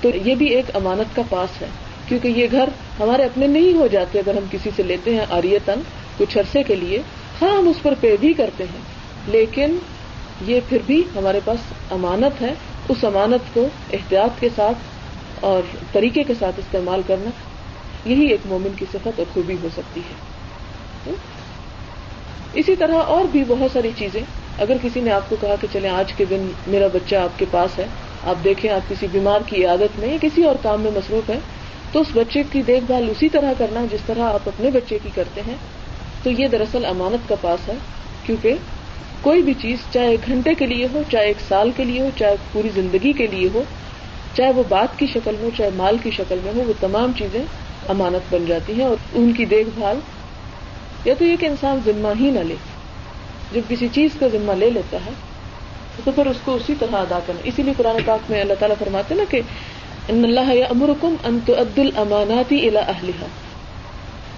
[0.00, 1.66] تو یہ بھی ایک امانت کا پاس ہے۔
[2.08, 2.68] کیونکہ یہ گھر
[3.00, 5.80] ہمارے اپنے نہیں ہو جاتے، اگر ہم کسی سے لیتے ہیں آریتن
[6.18, 7.02] کچھ عرصے کے لیے
[7.42, 8.80] ہاں ہم اس پر پے بھی کرتے ہیں۔
[9.26, 9.76] لیکن
[10.46, 12.54] یہ پھر بھی ہمارے پاس امانت ہے،
[12.88, 14.78] اس امانت کو احتیاط کے ساتھ
[15.40, 17.30] اور طریقے کے ساتھ استعمال کرنا۔
[18.04, 20.14] یہی ایک مومن کی صفت اور خوبی ہو سکتی ہے۔
[22.52, 24.20] اسی طرح اور بھی بہت ساری چیزیں۔
[24.58, 27.44] اگر کسی نے آپ کو کہا کہ چلے آج کے دن میرا بچہ آپ کے
[27.50, 27.84] پاس ہے،
[28.24, 31.38] آپ دیکھیں آپ کسی بیمار کی عادت میں یا کسی اور کام میں مصروف ہے
[31.92, 35.08] تو اس بچے کی دیکھ بھال اسی طرح کرنا جس طرح آپ اپنے بچے کی
[35.14, 35.54] کرتے ہیں۔
[36.22, 37.74] تو یہ دراصل امانت کا پاس ہے،
[38.26, 38.54] کیونکہ
[39.20, 42.08] کوئی بھی چیز چاہے ایک گھنٹے کے لیے ہو، چاہے ایک سال کے لیے ہو،
[42.18, 43.62] چاہے پوری زندگی کے لیے ہو،
[44.34, 47.12] چاہے وہ بات کی شکل میں ہو، چاہے مال کی شکل میں ہو، وہ تمام
[47.18, 47.42] چیزیں
[47.88, 49.98] امانت بن جاتی ہیں اور ان کی دیکھ بھال
[51.04, 52.56] یا تو یہ کہ انسان ذمہ ہی نہ لے۔
[53.52, 55.10] جب کسی چیز کا ذمہ لے لیتا ہے،
[56.04, 58.76] تو پھر اس کو اسی طرح ادا کرنا۔ اسی لیے قرآن پاک میں اللہ تعالیٰ
[58.78, 59.40] فرماتے نا کہ
[60.08, 63.26] ان اللہ امرکم انت الماناتی الا اہلیہ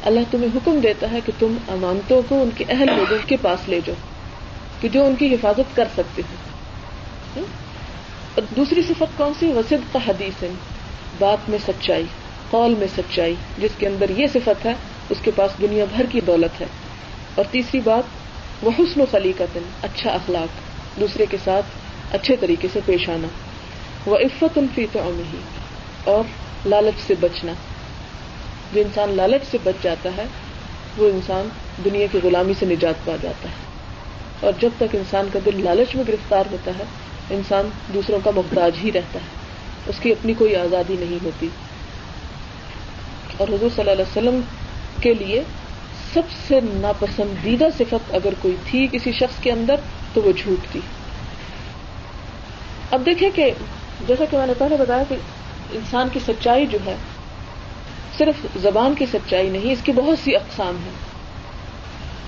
[0.04, 3.68] اللہ تمہیں حکم دیتا ہے کہ تم امانتوں کو ان کے اہل لوگوں کے پاس
[3.68, 3.96] لے جاؤ،
[4.80, 7.42] کہ جو ان کی حفاظت کر سکتے ہو
[8.56, 10.44] دوسری صفت کون سی؟ وسیع کا حدیث
[11.18, 12.04] بات میں سچائی،
[12.50, 14.74] قول میں سچائی، جس کے اندر یہ صفت ہے
[15.10, 16.66] اس کے پاس دنیا بھر کی دولت ہے۔
[17.34, 18.04] اور تیسری بات،
[18.62, 20.48] وہ حسن و خلی کا دن اچھا اخلاق،
[21.00, 21.66] دوسرے کے ساتھ
[22.14, 23.28] اچھے طریقے سے پیش آنا۔
[24.06, 24.98] وہ عفت الفی تو
[26.04, 26.24] اور
[26.66, 27.52] لالچ سے بچنا۔
[28.72, 30.24] جو انسان لالچ سے بچ جاتا ہے،
[30.96, 31.48] وہ انسان
[31.84, 33.54] دنیا کی غلامی سے نجات پا جاتا ہے۔
[34.40, 36.84] اور جب تک انسان کا دل لالچ میں گرفتار ہوتا ہے،
[37.30, 39.26] انسان دوسروں کا محتاج ہی رہتا ہے۔
[39.86, 41.48] اس کی اپنی کوئی آزادی نہیں ہوتی۔
[43.36, 44.40] اور حضور صلی اللہ علیہ وسلم
[45.00, 45.42] کے لیے
[46.14, 49.74] سب سے ناپسندیدہ صفت اگر کوئی تھی کسی شخص کے اندر،
[50.14, 50.80] تو وہ جھوٹ تھی۔
[52.90, 53.50] اب دیکھیں کہ
[54.06, 55.14] جیسا کہ میں نے پہلے بتایا کہ
[55.72, 56.96] انسان کی سچائی جو ہے،
[58.18, 60.92] صرف زبان کی سچائی نہیں، اس کی بہت سی اقسام ہیں۔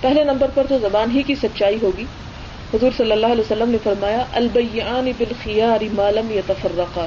[0.00, 2.04] پہلے نمبر پر تو زبان ہی کی سچائی ہوگی۔
[2.74, 7.06] حضور صلی اللہ علیہ وسلم نے فرمایا البیان بالخیار مالم یا تفرقہ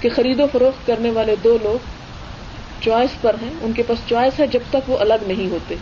[0.00, 1.99] کہ خرید و فروخت کرنے والے دو لوگ
[2.80, 5.74] چوائس پر ہیں، ان کے پاس چوائس ہے جب تک وہ الگ نہیں ہوتے۔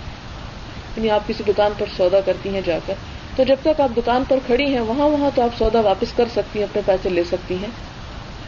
[0.96, 2.94] یعنی آپ کسی دکان پر سودا کرتی ہیں جا کر۔
[3.36, 6.24] تو جب تک آپ دکان پر کھڑی ہیں، وہاں وہاں تو آپ سودا واپس کر
[6.32, 7.68] سکتی ہیں، اپنے پیسے لے سکتی ہیں۔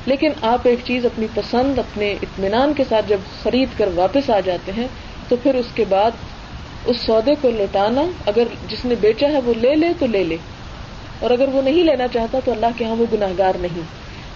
[0.06, 4.40] لیکن آپ ایک چیز اپنی پسند، اپنے اطمینان کے ساتھ جب خرید کر واپس آ
[4.40, 4.86] جاتے ہیں،
[5.28, 6.10] تو پھر اس کے بعد
[6.84, 10.36] اس سودے کو لوٹانا، اگر جس نے بیچا ہے وہ لے لے تو لے لے۔
[11.20, 13.82] اور اگر وہ نہیں لینا چاہتا تو اللہ کے ہاں وہ گناہ گار نہیں۔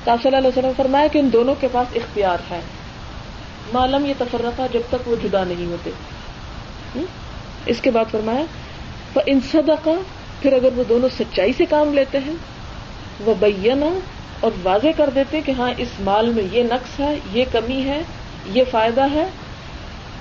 [0.05, 2.61] تو آپ صلی اللہ علیہ وسلم فرمایا کہ ان دونوں کے پاس اختیار ہے۔
[3.73, 5.91] معلوم یہ تفرقہ جب تک وہ جدا نہیں ہوتے۔
[7.67, 8.45] اس کے بعد فرمایا
[9.27, 9.91] ان صدقہ
[10.43, 12.35] پھر اگر وہ دونوں سچائی سے کام لیتے ہیں
[13.21, 13.99] وہ بینا
[14.41, 18.03] اور واضح کر دیتے کہ ہاں اس مال میں یہ نقص ہے، یہ کمی ہے،
[18.47, 19.27] یہ فائدہ ہے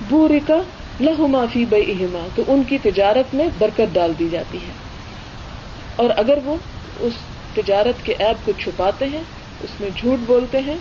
[0.08, 0.56] بوری کا
[1.00, 4.72] لہو معافی بے اہما تو ان کی تجارت میں برکت ڈال دی جاتی ہے۔
[5.96, 6.56] اور اگر وہ
[7.00, 7.12] اس
[7.54, 9.22] تجارت کے ایپ کو چھپاتے ہیں،
[9.60, 10.76] اس میں جھوٹ بولتے ہیں،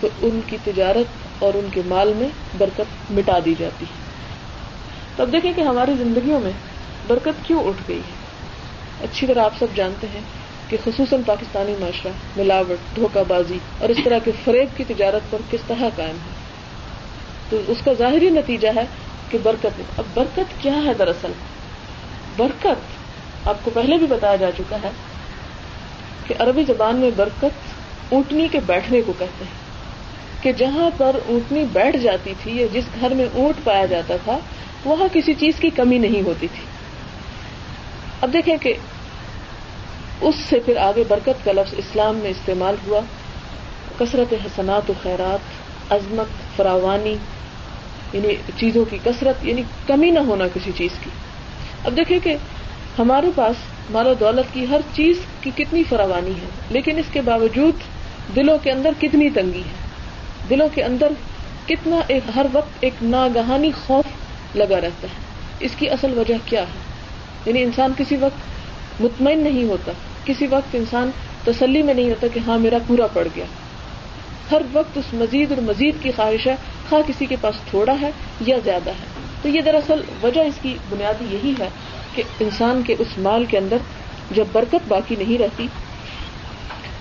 [0.00, 4.08] تو ان کی تجارت اور ان کے مال میں برکت مٹا دی جاتی ہے۔
[5.16, 6.52] تو اب دیکھیں کہ ہماری زندگیوں میں
[7.06, 8.18] برکت کیوں اٹھ گئی ہے؟
[9.04, 10.20] اچھی طرح آپ سب جانتے ہیں
[10.68, 15.38] کہ خصوصاً پاکستانی معاشرہ، ملاوٹ، دھوکہ بازی اور اس طرح کے فریب کی تجارت پر
[15.50, 16.48] کس طرح قائم ہے؟
[17.50, 18.84] تو اس کا ظاہری نتیجہ ہے
[19.30, 21.32] کہ برکت، اب برکت کیا ہے دراصل؟
[22.36, 22.98] برکت
[23.48, 24.90] آپ کو پہلے بھی بتایا جا چکا ہے
[26.26, 27.74] کہ عربی زبان میں برکت
[28.12, 29.57] اونٹنی کے بیٹھنے کو کہتے ہیں۔
[30.40, 34.38] کہ جہاں پر اونٹنی بیٹھ جاتی تھی یا جس گھر میں اونٹ پایا جاتا تھا،
[34.84, 36.62] وہاں کسی چیز کی کمی نہیں ہوتی تھی۔
[38.20, 38.74] اب دیکھیں کہ
[40.20, 43.00] اس سے پھر آگے برکت کا لفظ اسلام میں استعمال ہوا۔
[43.98, 45.38] کثرت حسنات و خیرات،
[45.92, 47.16] عظمت، فراوانی
[48.12, 51.10] یعنی چیزوں کی کثرت یعنی کمی نہ ہونا کسی چیز کی۔
[51.84, 52.36] اب دیکھیں کہ
[52.98, 53.56] ہمارے پاس
[53.90, 57.74] مال و دولت کی ہر چیز کی کتنی فراوانی ہے، لیکن اس کے باوجود
[58.36, 59.77] دلوں کے اندر کتنی تنگی ہے۔
[60.50, 61.12] دلوں کے اندر
[61.66, 64.04] کتنا ایک ہر وقت ایک ناگہانی خوف
[64.56, 65.22] لگا رہتا ہے۔
[65.60, 66.98] اس کی اصل وجہ کیا ہے؟
[67.46, 68.38] یعنی انسان کسی وقت
[69.02, 69.92] مطمئن نہیں ہوتا،
[70.24, 71.10] کسی وقت انسان
[71.44, 73.44] تسلی میں نہیں ہوتا کہ ہاں میرا پورا پڑ گیا۔
[74.50, 76.56] ہر وقت اس مزید اور مزید کی خواہش ہے،
[76.88, 80.76] خواہ کسی کے پاس تھوڑا ہے یا زیادہ ہے۔ تو یہ دراصل وجہ اس کی
[80.88, 81.68] بنیادی یہی ہے
[82.14, 83.76] کہ انسان کے اس مال کے اندر
[84.30, 85.66] جب برکت باقی نہیں رہتی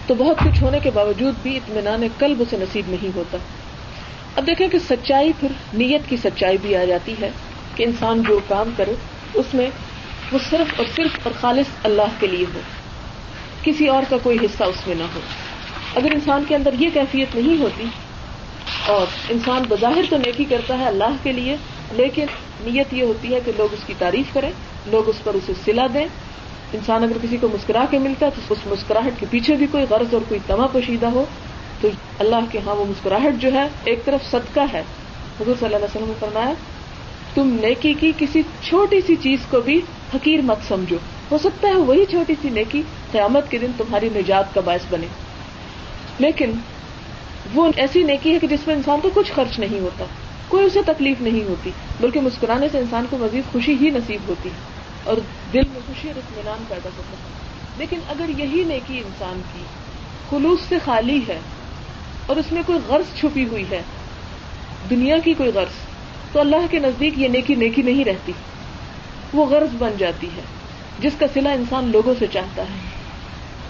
[0.07, 3.37] تو بہت کچھ ہونے کے باوجود بھی اطمینان قلب اسے نصیب نہیں ہوتا۔
[4.35, 7.29] اب دیکھیں کہ سچائی پھر نیت کی سچائی بھی آ جاتی ہے
[7.75, 8.93] کہ انسان جو کام کرے،
[9.33, 9.69] اس میں
[10.31, 12.59] وہ صرف اور صرف اور خالص اللہ کے لیے ہو۔
[13.63, 15.19] کسی اور کا کوئی حصہ اس میں نہ ہو۔
[15.95, 17.85] اگر انسان کے اندر یہ کیفیت نہیں ہوتی،
[18.87, 21.55] اور انسان بظاہر تو نیکی کرتا ہے اللہ کے لیے،
[21.93, 22.25] لیکن
[22.61, 24.51] نیت یہ ہوتی ہے کہ لوگ اس کی تعریف کریں،
[24.87, 26.05] لوگ اس پر اسے سلا دیں
[26.73, 29.85] انسان اگر کسی کو مسکرا کے ملتا ہے تو اس مسکراہٹ کے پیچھے بھی کوئی
[29.89, 31.25] غرض اور کوئی تما پوشیدہ ہو،
[31.81, 31.87] تو
[32.19, 34.83] اللہ کے ہاں وہ مسکراہٹ جو ہے، ایک طرف صدقہ ہے۔
[35.41, 36.53] حضور صلی اللہ علیہ وسلم نے فرمایا،
[37.33, 39.81] تم نیکی کی کسی چھوٹی سی چیز کو بھی
[40.15, 40.95] حقیر مت سمجھو۔
[41.31, 45.07] ہو سکتا ہے وہی چھوٹی سی نیکی قیامت کے دن تمہاری نجات کا باعث بنے۔
[46.19, 46.51] لیکن
[47.53, 50.05] وہ ایسی نیکی ہے کہ جس میں انسان کو کچھ خرچ نہیں ہوتا،
[50.47, 54.49] کوئی اسے تکلیف نہیں ہوتی، بلکہ مسکرانے سے انسان کو مزید خوشی ہی نصیب ہوتی
[54.49, 54.76] ہے۔
[55.07, 55.17] اور
[55.53, 59.63] دل میں خوشی اور اطمینان پیدا ہوتا ہے۔ لیکن اگر یہی نیکی انسان کی
[60.29, 61.39] خلوص سے خالی ہے
[62.25, 63.81] اور اس میں کوئی غرض چھپی ہوئی ہے،
[64.89, 65.73] دنیا کی کوئی غرض،
[66.31, 68.31] تو اللہ کے نزدیک یہ نیکی نیکی نہیں رہتی۔
[69.33, 70.41] وہ غرض بن جاتی ہے،
[70.99, 72.79] جس کا سلا انسان لوگوں سے چاہتا ہے۔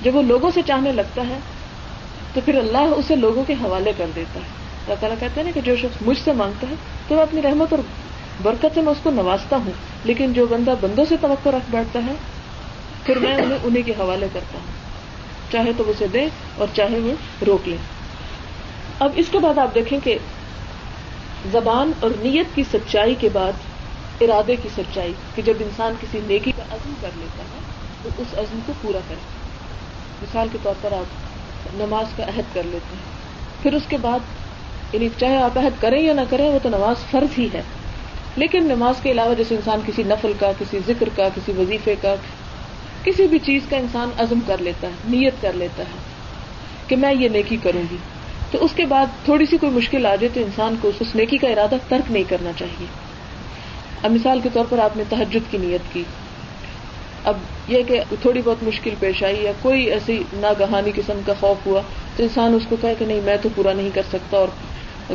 [0.02, 1.39] جب وہ لوگوں سے چاہنے لگتا ہے،
[2.34, 5.52] تو پھر اللہ اسے لوگوں کے حوالے کر دیتا ہے۔ اللہ تعالیٰ کہتے ہیں نا
[5.52, 6.76] کہ جو شخص مجھ سے مانگتا ہے،
[7.08, 7.82] تو میں اپنی رحمت اور
[8.43, 9.71] برکت سے میں اس کو نوازتا ہوں۔
[10.08, 12.13] لیکن جو بندہ بندوں سے توقع رکھ بیٹھتا ہے،
[13.04, 14.88] پھر میں انہیں انہیں کے حوالے کرتا ہوں۔
[15.52, 17.78] چاہے تو اسے دے اور چاہے وہ روک لیں
[19.00, 20.17] اب اس کے بعد آپ دیکھیں کہ
[21.52, 23.52] زبان اور نیت کی سچائی کے بعد،
[24.22, 27.60] ارادے کی سچائی، کہ جب انسان کسی نیکی کا عزم کر لیتا ہے،
[28.04, 29.38] تو اس عزم کو پورا کرے۔
[30.22, 31.06] مثال کے طور پر آپ
[31.74, 33.17] نماز کا عہد کر لیتے ہیں۔
[33.63, 34.20] پھر اس کے بعد
[34.93, 37.62] یعنی چاہے آپ عہد کریں یا نہ کریں، وہ تو نماز فرض ہی ہے۔
[38.38, 42.15] لیکن نماز کے علاوہ جیسے انسان کسی نفل کا، کسی ذکر کا، کسی وظیفے کا،
[43.04, 45.97] کسی بھی چیز کا انسان عزم کر لیتا ہے، نیت کر لیتا ہے
[46.88, 47.97] کہ میں یہ نیکی کروں گی۔
[48.52, 51.38] تو اس کے بعد تھوڑی سی کوئی مشکل آ جائے تو انسان کو اس نیکی
[51.38, 52.86] کا ارادہ ترک نہیں کرنا چاہیے۔
[54.04, 56.04] اب مثال کے طور پر آپ نے تحجد کی نیت کی۔
[57.23, 61.65] اب یہ کہ تھوڑی بہت مشکل پیش آئی یا کوئی ایسی ناگہانی قسم کا خوف
[61.65, 61.82] ہوا
[62.15, 64.47] تو انسان اس کو کہے کہ نہیں، میں تو پورا نہیں کر سکتا اور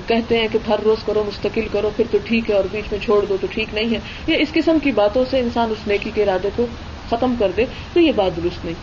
[0.06, 3.00] کہتے ہیں کہ ہر روز کرو، مستقل کرو، پھر تو ٹھیک ہے اور بیچ میں
[3.04, 6.10] چھوڑ دو تو ٹھیک نہیں ہے۔ یہ اس قسم کی باتوں سے انسان اس نیکی
[6.14, 6.66] کے ارادے کو
[7.08, 8.74] ختم کر دے تو یہ بات درست نہیں۔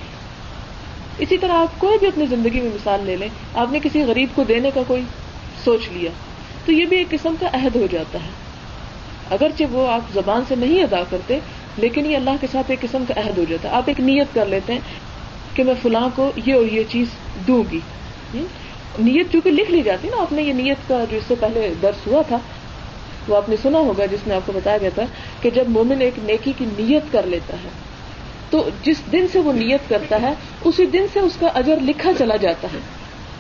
[1.18, 4.30] اسی طرح آپ کوئی بھی اپنی زندگی میں مثال لے لیں، آپ نے کسی غریب
[4.36, 5.02] کو دینے کا کوئی
[5.64, 6.12] سوچ لیا
[6.66, 8.30] تو یہ بھی ایک قسم کا عہد ہو جاتا ہے۔
[9.30, 11.40] اگرچہ وہ آپ زبان سے نہیں ادا کرتے،
[11.78, 14.28] لیکن یہ اللہ کے ساتھ ایک قسم کا عہد ہو جاتا ہے۔ آپ ایک نیت
[14.34, 14.80] کر لیتے ہیں
[15.54, 17.08] کہ میں فلاں کو یہ اور یہ چیز
[17.48, 17.80] دوں گی۔
[19.00, 21.74] نیت چونکہ لکھ لی جاتی نا، آپ نے یہ نیت کا جو اس سے پہلے
[21.82, 22.38] درس ہوا تھا،
[23.28, 25.04] وہ آپ نے سنا ہوگا، جس میں آپ کو بتایا گیا تھا
[25.42, 27.70] کہ جب مومن ایک نیکی کی نیت کر لیتا ہے،
[28.50, 32.12] تو جس دن سے وہ نیت کرتا ہے، اسی دن سے اس کا اجر لکھا
[32.18, 32.80] چلا جاتا ہے۔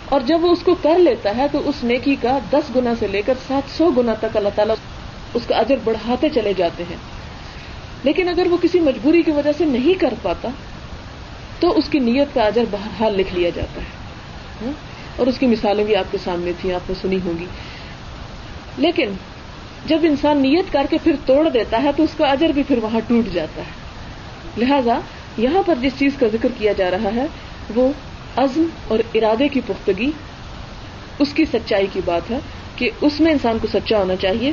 [0.05, 3.07] اور جب وہ اس کو کر لیتا ہے، تو اس نیکی کا دس گنا سے
[3.07, 4.75] لے کر سات سو گنا تک اللہ تعالیٰ
[5.33, 6.97] اس کا اجر بڑھاتے چلے جاتے ہیں۔
[8.03, 10.49] لیکن اگر وہ کسی مجبوری کی وجہ سے نہیں کر پاتا،
[11.59, 13.85] تو اس کی نیت کا اجر بہرحال لکھ لیا جاتا ہے۔
[14.65, 14.88] ہاں؟
[15.19, 17.45] اور اس کی مثالیں بھی آپ کے سامنے تھیں، آپ نے سنی ہوں گی۔
[18.77, 19.09] لیکن
[19.85, 22.77] جب انسان نیت کر کے پھر توڑ دیتا ہے تو اس کا اجر بھی پھر
[22.77, 23.71] وہاں ٹوٹ جاتا ہے۔
[24.57, 24.99] لہذا
[25.37, 27.25] یہاں پر جس چیز کا ذکر کیا جا رہا ہے،
[27.75, 27.91] وہ
[28.35, 30.11] عزم اور ارادے کی پختگی،
[31.19, 32.39] اس کی سچائی کی بات ہے
[32.75, 34.51] کہ اس میں انسان کو سچا ہونا چاہیے۔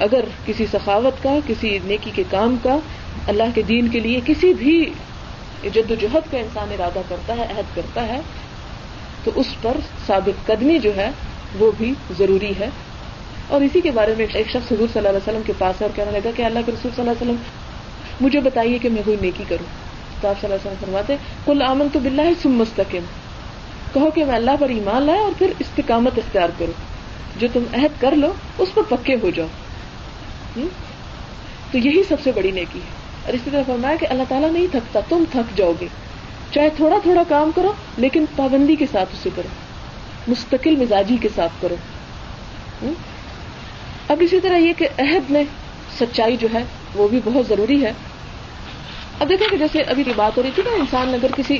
[0.00, 2.78] اگر کسی سخاوت کا، کسی نیکی کے کام کا،
[3.26, 4.90] اللہ کے دین کے لیے کسی بھی
[5.62, 8.20] جد و جہد کا انسان ارادہ کرتا ہے، عہد کرتا ہے
[9.24, 11.10] تو اس پر ثابت قدمی جو ہے
[11.58, 12.68] وہ بھی ضروری ہے۔
[13.48, 15.86] اور اسی کے بارے میں ایک شخص حضور صلی اللہ علیہ وسلم کے پاس ہے
[15.86, 19.02] اور کہنے لگا کہ اللہ کے رسول صلی اللہ علیہ وسلم، مجھے بتائیے کہ میں
[19.04, 22.50] کوئی نیکی کروں۔ تو آپ صلی اللہ علیہ وسلم فرماتے کل امن تو بلّہ سم
[22.50, 22.98] مستقم
[23.94, 26.72] کہو کہ میں اللہ پر ایمان لائے اور پھر استقامت اختیار کروں۔
[27.40, 29.46] جو تم عہد کر لو، اس پر پکے ہو جاؤ۔
[31.70, 34.66] تو یہی سب سے بڑی نیکی ہے۔ اور اسی طرح فرمایا کہ اللہ تعالیٰ نہیں
[34.70, 35.86] تھکتا، تم تھک جاؤ گے۔
[36.54, 39.48] چاہے تھوڑا تھوڑا کام کرو، لیکن پابندی کے ساتھ اسے کرو۔
[40.30, 41.74] مستقل مزاجی کے ساتھ کرو۔
[44.08, 45.44] اب اسی طرح یہ کہ عہد میں
[46.00, 47.92] سچائی جو ہے، وہ بھی بہت ضروری ہے۔
[49.20, 51.58] اب دیکھیں کہ جیسے ابھی کی بات ہو رہی تھی نا، انسان اگر کسی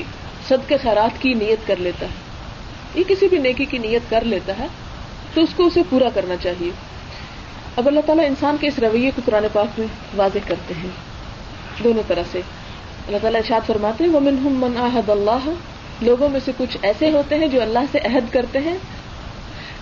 [0.49, 2.13] صد کے خیرات کی نیت کر لیتا ہے،
[2.95, 4.67] یہ کسی بھی نیکی کی نیت کر لیتا ہے،
[5.33, 6.71] تو اس کو اسے پورا کرنا چاہیے۔
[7.75, 10.89] اب اللہ تعالیٰ انسان کے اس رویے کو قرآن پاک میں واضح کرتے ہیں۔
[11.83, 12.41] دونوں طرح سے۔
[13.07, 15.49] اللہ تعالیٰ ارشاد فرماتے ہیں وہ من من عہد اللہ
[16.01, 18.77] لوگوں میں سے کچھ ایسے ہوتے ہیں جو اللہ سے عہد کرتے ہیں۔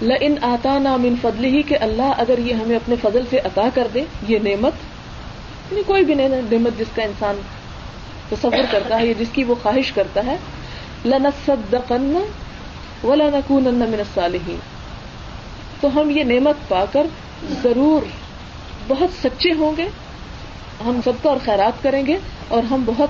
[0.02, 3.70] ل ان آتا من فضل ہی کہ اللہ اگر یہ ہمیں اپنے فضل سے عطا
[3.74, 4.74] کر دے، یہ نعمت۔
[5.72, 7.42] یعنی کوئی بھی نعمت جس کا انسان
[8.30, 10.36] تصور کرتا ہے یا جس کی وہ خواہش کرتا ہے۔
[11.06, 12.24] لنصدقن
[13.04, 14.60] ولنکونن من الصالحین
[15.82, 17.08] تو ہم یہ نعمت پا کر
[17.64, 18.06] ضرور
[18.88, 19.88] بہت سچے ہوں گے۔
[20.86, 23.10] ہم سب کا اور خیرات کریں گے اور ہم بہت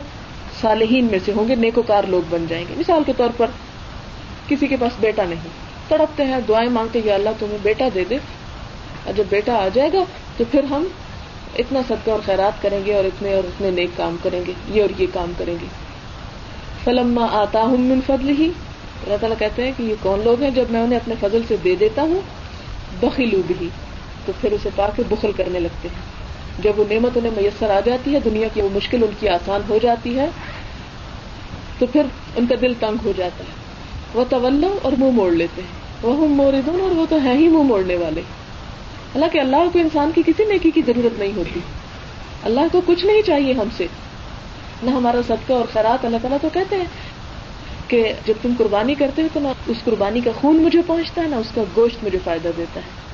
[0.62, 3.46] صالحین میں سے ہوں گے، نیکوکار لوگ بن جائیں گے۔ مثال کے طور پر
[4.48, 5.50] کسی کے پاس بیٹا نہیں،
[5.88, 8.18] تڑپتے ہیں، دعائیں مانگتے یا اللہ تمہیں بیٹا دے دے۔
[9.06, 10.00] اور جب بیٹا آ جائے گا
[10.38, 10.84] تو پھر ہم
[11.58, 14.82] اتنا صدقہ اور خیرات کریں گے اور اتنے اور اتنے نیک کام کریں گے، یہ
[14.82, 15.66] اور یہ کام کریں گے۔
[16.84, 18.46] فلما آتا ہوں من فضل ہی
[19.04, 21.56] اللہ تعالیٰ کہتے ہیں کہ یہ کون لوگ ہیں جب میں انہیں اپنے فضل سے
[21.64, 22.22] دے دیتا ہوں؟
[23.00, 23.70] بخیلو بھی
[24.26, 26.09] تو پھر اسے پا کے بخل کرنے لگتے ہیں۔
[26.64, 29.62] جب وہ نعمت انہیں میسر آ جاتی ہے، دنیا کی وہ مشکل ان کی آسان
[29.70, 30.30] ہو جاتی ہے،
[31.80, 32.02] تو پھر
[32.36, 33.50] ان کا دل تنگ ہو جاتا ہے۔
[34.14, 37.64] وہ طول اور منہ موڑ لیتے ہیں۔ وہ موردون اور وہ تو ہے ہی منہ
[37.64, 38.22] موڑنے والے۔
[39.16, 41.60] حالانکہ اللہ کو انسان کی کسی نیکی کی ضرورت نہیں ہوتی۔
[42.44, 43.88] اللہ کو کچھ نہیں چاہیے ہم سے۔
[44.84, 46.86] نہ ہمارا صدقہ اور خیرات اللہ تعالیٰ تو کہتے ہیں
[47.88, 51.28] کہ جب تم قربانی کرتے ہو تو نہ اس قربانی کا خون مجھے پہنچتا ہے،
[51.28, 53.09] نہ اس کا گوشت مجھے فائدہ دیتا ہے۔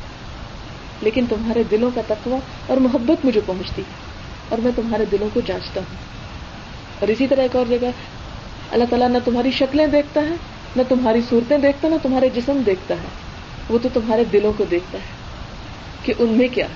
[1.02, 2.36] لیکن تمہارے دلوں کا تقوی
[2.68, 3.82] اور محبت مجھے پہنچتی
[4.50, 5.96] اور میں تمہارے دلوں کو جانچتا ہوں۔
[7.00, 7.88] اور اسی طرح ایک اور جگہ،
[8.72, 10.36] اللہ تعالیٰ نہ تمہاری شکلیں دیکھتا ہے،
[10.76, 13.08] نہ تمہاری صورتیں دیکھتا، نہ تمہارے جسم دیکھتا ہے۔
[13.70, 15.08] وہ تو تمہارے دلوں کو دیکھتا ہے
[16.04, 16.74] کہ ان میں کیا ہے۔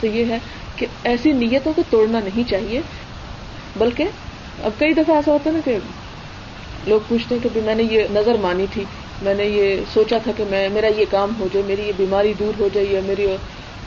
[0.00, 0.38] تو یہ ہے
[0.76, 2.80] کہ ایسی نیتوں کو توڑنا نہیں چاہیے،
[3.76, 4.04] بلکہ
[4.62, 5.78] اب کئی دفعہ ایسا ہوتا ہے نا کہ
[6.86, 8.84] لوگ پوچھتے ہیں کہ میں نے یہ نظر مانی تھی
[9.22, 12.34] میں نے یہ سوچا تھا کہ میں میرا یہ کام ہو جائے، میری یہ بیماری
[12.38, 13.26] دور ہو جائے یا میری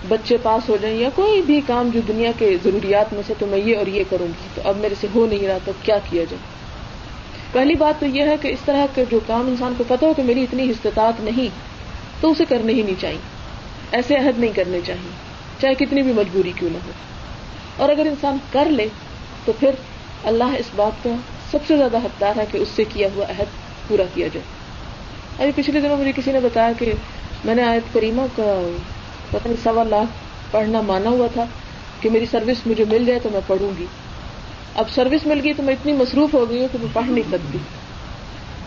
[0.08, 3.46] بچے پاس ہو جائیں یا کوئی بھی کام جو دنیا کے ضروریات میں سے، تو
[3.46, 5.98] میں یہ اور یہ کروں گی۔ تو اب میرے سے ہو نہیں رہا، تو کیا
[6.10, 6.56] کیا جائے؟
[7.52, 10.14] پہلی بات تو یہ ہے کہ اس طرح کے جو کام انسان کو پتا ہو
[10.14, 11.48] کہ میری اتنی استطاعت نہیں،
[12.22, 13.18] تو اسے کرنے ہی نہیں چاہیے۔
[13.92, 15.10] ایسے عہد نہیں کرنے چاہیے،
[15.62, 16.92] چاہے کتنی بھی مجبوری کیوں نہ ہو۔
[17.78, 18.88] اور اگر انسان کر لے،
[19.46, 19.70] تو پھر
[20.24, 21.16] اللہ اس بات کا
[21.52, 23.46] سب سے زیادہ حقدار ہے کہ اس سے کیا ہوا عہد
[23.88, 24.55] پورا کیا جائے۔
[25.40, 26.94] ابھی پچھلے دنوں مجھے کسی نے بتایا کہ
[27.46, 28.68] میں نے آیت کریمہ کا
[29.32, 30.10] پتہ نہیں سوا لاکھ
[30.52, 31.46] پڑھنا مانا ہوا تھا
[32.00, 33.86] کہ میری سروس مجھے مل جائے تو میں پڑھوں گی۔
[34.76, 37.32] اب سروس مل گئی تو میں اتنی مصروف ہو گئی ہوں کہ میں پڑھ نہیں
[37.32, 37.58] سکتی۔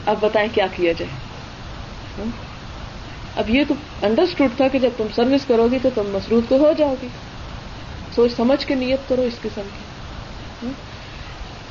[0.07, 1.11] اب بتائیں کیا کیا جائے؟
[3.37, 6.57] اب یہ تو انڈرسٹوڈ تھا کہ جب تم سروس کرو گی تو تم مصروف تو
[6.57, 7.09] ہو جاؤ گی۔
[8.14, 10.68] سوچ سمجھ کے نیت کرو اس قسم کی۔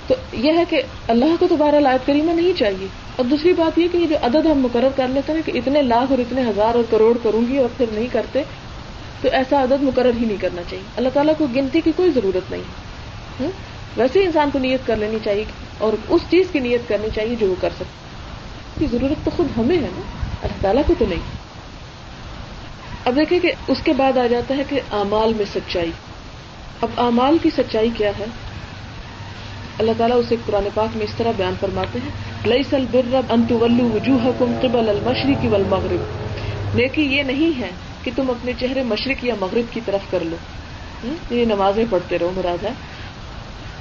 [0.07, 3.87] تو یہ ہے کہ اللہ کو دوبارہ لائد کریمہ نہیں چاہیے۔ اور دوسری بات یہ
[3.91, 6.75] کہ یہ جو عدد ہم مقرر کر لیتے ہیں کہ اتنے لاکھ اور اتنے ہزار
[6.75, 8.43] اور کروڑ کروں گی اور پھر نہیں کرتے،
[9.21, 12.51] تو ایسا عدد مقرر ہی نہیں کرنا چاہیے۔ اللہ تعالیٰ کو گنتی کی کوئی ضرورت
[12.51, 13.47] نہیں
[13.97, 15.43] ویسے انسان کو نیت کر لینی چاہیے
[15.77, 18.05] اور اس چیز کی نیت کرنی چاہیے جو وہ کر سکتے
[18.79, 20.01] کی ضرورت تو خود ہمیں ہے نا،
[20.41, 21.19] اللہ تعالیٰ کو تو نہیں۔
[23.05, 25.91] اب دیکھیں کہ اس کے بعد آ جاتا ہے کہ امال میں سچائی۔
[26.81, 28.25] اب امال کی سچائی کیا ہے؟
[29.79, 32.09] اللہ تعالیٰ اسے قرآن پاک میں اس طرح بیان فرماتے ہیں
[32.45, 33.33] لئی سل برب
[33.93, 37.69] وجوہ کم قبل المشرقی والمغرب۔ نیکی یہ نہیں ہے
[38.03, 40.35] کہ تم اپنے چہرے مشرق یا مغرب کی طرف کر لو۔
[41.29, 42.71] یہ نمازیں پڑھتے رہو مراد ہے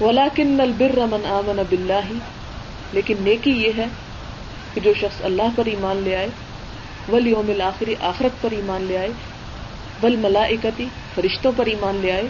[0.01, 2.13] ولا کن البر من آمن بلّہ
[2.93, 3.87] لیکن نیکی یہ ہے
[4.75, 6.29] کہ جو شخص اللہ پر ایمان لے آئے
[7.13, 9.09] ول یوم الآخری آخرت پر ایمان لے آئے
[10.03, 12.29] ول ملائکتی فرشتوں پر ایمان لے آئے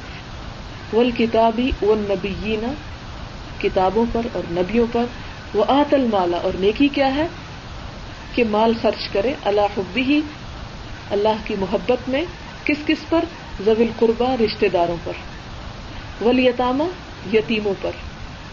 [0.92, 2.72] ول کتابی و نبینا
[3.60, 5.04] کتابوں پر اور نبیوں پر،
[5.54, 7.26] وہ آت المالا اور نیکی کیا ہے؟
[8.34, 10.20] کہ مال خرچ کرے، اللہ حبی ہی
[11.10, 12.24] اللہ کی محبت میں
[12.64, 13.24] کس کس پر؟
[13.64, 15.12] زویل قربا رشتے داروں پر
[16.24, 16.84] ول یتامہ
[17.36, 17.90] یتیموں پر۔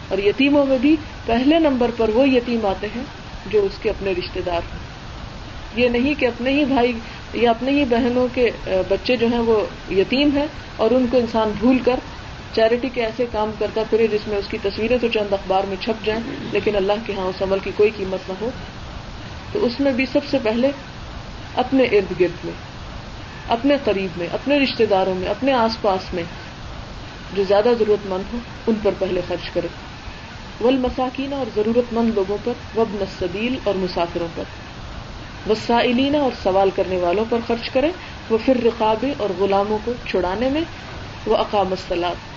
[0.09, 3.03] اور یتیموں میں بھی پہلے نمبر پر وہ یتیم آتے ہیں
[3.51, 4.93] جو اس کے اپنے رشتے دار ہیں۔
[5.75, 6.93] یہ نہیں کہ اپنے ہی بھائی
[7.33, 8.49] یا اپنے ہی بہنوں کے،
[8.89, 11.99] بچے جو ہیں وہ یتیم ہیں اور ان کو انسان بھول کر
[12.55, 15.77] چیریٹی کے ایسے کام کرتا پھر جس میں اس کی تصویریں تو چند اخبار میں
[15.81, 18.49] چھپ جائیں، لیکن اللہ کے ہاں اس عمل کی کوئی قیمت نہ ہو۔
[19.51, 20.71] تو اس میں بھی سب سے پہلے
[21.55, 22.53] اپنے ارد گرد میں،
[23.47, 26.23] اپنے قریب میں، اپنے رشتے داروں میں، اپنے آس پاس میں
[27.33, 28.37] جو زیادہ ضرورت مند ہو،
[28.67, 29.67] ان پر پہلے خرچ کرے۔
[30.61, 34.43] ول مساکینہ اور ضرورت مند لوگوں پر وب نصبیل اور مسافروں پر۔
[35.49, 37.91] وسائلینہ اور سوال کرنے والوں پر خرچ کرے۔
[38.29, 40.61] وہ پھر رقابے اور غلاموں کو چھڑانے میں۔
[41.25, 42.32] وہ اقام سلاد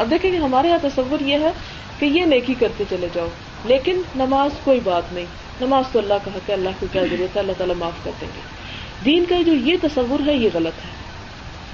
[0.00, 1.52] اب دیکھیں کہ ہمارے یہاں تصور یہ ہے
[1.98, 3.26] کہ یہ نیکی کرتے چلے جاؤ،
[3.64, 5.24] لیکن نماز کوئی بات نہیں۔
[5.60, 8.10] نماز تو اللہ کا حق ہے، اللہ کو کیا ضرورت ہے، اللہ تعالیٰ معاف کر
[8.20, 8.40] دیں گے۔
[9.04, 10.90] دین کا جو یہ تصور ہے، یہ غلط ہے۔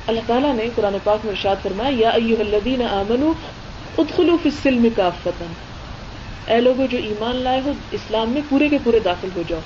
[0.06, 3.32] اللہ تعالیٰ نے قرآن پاک میں ارشاد فرمایا، یا ایو الذین آمنوا
[3.98, 5.44] ادخلوا فی السلم کافتا۔
[6.46, 9.60] اے لوگوں جو ایمان لائے ہو، اسلام میں پورے کے پورے داخل ہو جاؤ۔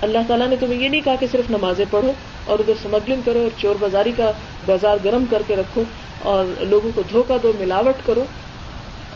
[0.00, 2.12] اللہ تعالیٰ نے تمہیں یہ نہیں کہا کہ صرف نمازیں پڑھو
[2.44, 4.32] اور ادھر سمگلنگ کرو اور چور بازاری کا
[4.66, 5.82] بازار گرم کر کے رکھو
[6.22, 8.24] اور لوگوں کو دھوکہ دو، ملاوٹ کرو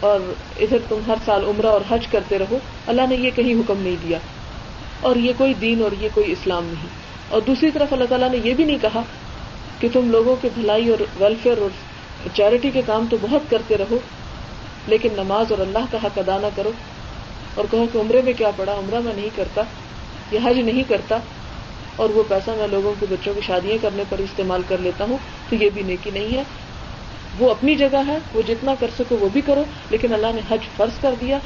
[0.00, 0.20] اور
[0.60, 3.96] ادھر تم ہر سال عمرہ اور حج کرتے رہو۔ اللہ نے یہ کہیں حکم نہیں
[4.02, 4.18] دیا۔
[5.00, 6.86] اور یہ کوئی دین اور یہ کوئی اسلام نہیں۔
[7.28, 9.02] اور دوسری طرف اللہ تعالیٰ نے یہ بھی نہیں کہا
[9.80, 11.70] کہ تم لوگوں کے بھلائی اور ویلفیئر اور
[12.34, 13.98] چیریٹی کے کام تو بہت کرتے رہو،
[14.86, 16.70] لیکن نماز اور اللہ کا حق ادا نہ کرو۔
[17.54, 19.62] اور کہو کہ عمرے میں کیا پڑا عمرہ میں نہیں کرتا۔
[20.30, 21.18] یہ حج نہیں کرتا
[21.96, 25.18] اور وہ پیسہ میں لوگوں کے بچوں کی شادیاں کرنے پر استعمال کر لیتا ہوں،
[25.48, 26.42] تو یہ بھی نیکی نہیں ہے۔
[27.38, 30.58] وہ اپنی جگہ ہے، وہ جتنا کر سکو وہ بھی کرو، لیکن اللہ نے حج
[30.76, 31.38] فرض کر دیا۔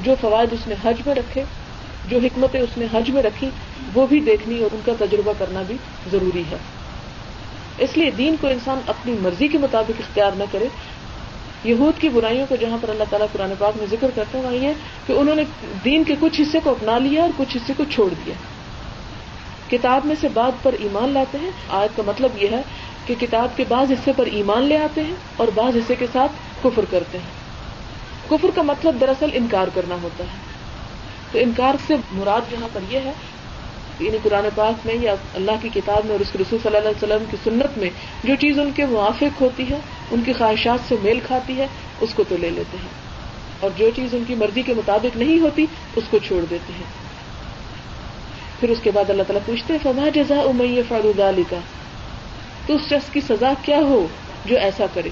[0.00, 1.44] جو فوائد اس نے حج میں رکھے،
[2.08, 3.50] جو حکمتیں اس نے حج میں رکھی،
[3.94, 5.76] وہ بھی دیکھنی اور ان کا تجربہ کرنا بھی
[6.12, 6.56] ضروری ہے۔
[7.78, 10.66] اس لیے دین کو انسان اپنی مرضی کے مطابق اختیار نہ کرے۔
[11.64, 14.68] یہود کی برائیوں کو جہاں پر اللہ تعالیٰ قرآن پاک میں ذکر کرتے ہیں یہ
[15.06, 15.42] کہ انہوں نے
[15.84, 18.34] دین کے کچھ حصے کو اپنا لیا اور کچھ حصے کو چھوڑ دیا۔
[19.70, 22.62] کتاب میں سے بعد پر ایمان لاتے ہیں۔ آیت کا مطلب یہ ہے
[23.06, 26.32] کہ کتاب کے بعض حصے پر ایمان لے آتے ہیں اور بعض حصے کے ساتھ
[26.62, 27.44] کفر کرتے ہیں۔
[28.30, 30.38] کفر کا مطلب دراصل انکار کرنا ہوتا ہے۔
[31.32, 33.12] تو انکار سے مراد یہاں پر یہ ہے
[34.00, 36.88] یعنی قرآن پاک میں یا اللہ کی کتاب میں اور اس کے رسول صلی اللہ
[36.88, 37.90] علیہ وسلم کی سنت میں
[38.24, 39.78] جو چیز ان کے موافق ہوتی ہے،
[40.10, 41.66] ان کی خواہشات سے میل کھاتی ہے،
[42.00, 42.88] اس کو تو لے لیتے ہیں۔
[43.60, 46.84] اور جو چیز ان کی مرضی کے مطابق نہیں ہوتی، اس کو چھوڑ دیتے ہیں۔
[48.60, 51.58] پھر اس کے بعد اللہ تعالیٰ پوچھتے ہیں، فما جزا امی فاروق علی کا
[52.66, 54.06] تو اس شخص کی سزا کیا ہو
[54.44, 55.10] جو ایسا کرے؟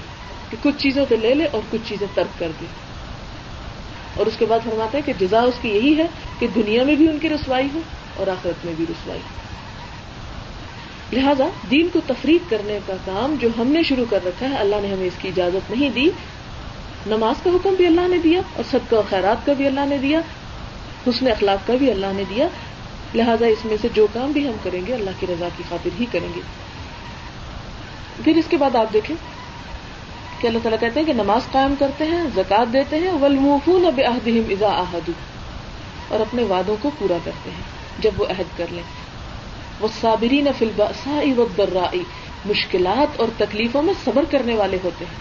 [0.51, 2.65] کہ کچھ چیزوں کو لے لے اور کچھ چیزیں ترک کر دے۔
[4.17, 6.05] اور اس کے بعد فرماتے ہیں کہ جزا اس کی یہی ہے
[6.39, 7.79] کہ دنیا میں بھی ان کی رسوائی ہو۔
[8.15, 9.19] اور آخرت میں بھی رسوائی۔
[11.13, 14.75] لہذا دین کو تفریق کرنے کا کام جو ہم نے شروع کر رکھا ہے، اللہ
[14.81, 16.09] نے ہمیں اس کی اجازت نہیں دی۔
[17.07, 19.97] نماز کا حکم بھی اللہ نے دیا اور سب کا خیرات کا بھی اللہ نے
[19.97, 20.19] دیا،
[21.07, 22.47] حسن اخلاق کا بھی اللہ نے دیا۔
[23.15, 25.89] لہذا اس میں سے جو کام بھی ہم کریں گے، اللہ کی رضا کی خاطر
[25.99, 26.41] ہی کریں گے۔
[28.23, 29.15] پھر اس کے بعد آپ دیکھیں
[30.41, 33.99] کہ اللہ تعالیٰ کہتے ہیں کہ نماز قائم کرتے ہیں زکات دیتے ہیں ولمفون اب
[34.05, 35.11] احدہم اذا احدو
[36.07, 38.83] اور اپنے وعدوں کو پورا کرتے ہیں۔ جب وہ عہد کر لیں۔
[39.79, 41.19] وہ صابری نہ فلبا سا
[42.45, 45.15] مشکلات اور تکلیفوں میں صبر کرنے والے ہوتے ہیں۔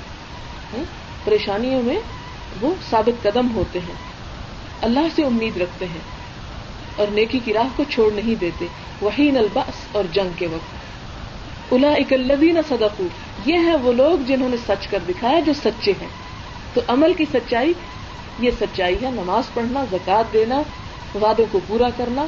[0.76, 0.84] ہاں؟
[1.24, 1.96] پریشانیوں میں
[2.60, 3.94] وہ ثابت قدم ہوتے ہیں۔
[4.82, 6.00] اللہ سے امید رکھتے ہیں
[6.96, 8.66] اور نیکی کی راہ کو چھوڑ نہیں دیتے۔
[9.00, 10.82] وہی نلباس اور جنگ کے وقت۔
[11.72, 13.04] الا اکلبین صدقو
[13.46, 16.08] یہ ہے وہ لوگ جنہوں نے سچ کر دکھایا جو سچے ہیں۔
[16.74, 17.72] تو عمل کی سچائی،
[18.38, 20.62] یہ سچائی ہے، نماز پڑھنا زکات دینا،
[21.22, 22.26] وعدوں کو پورا کرنا۔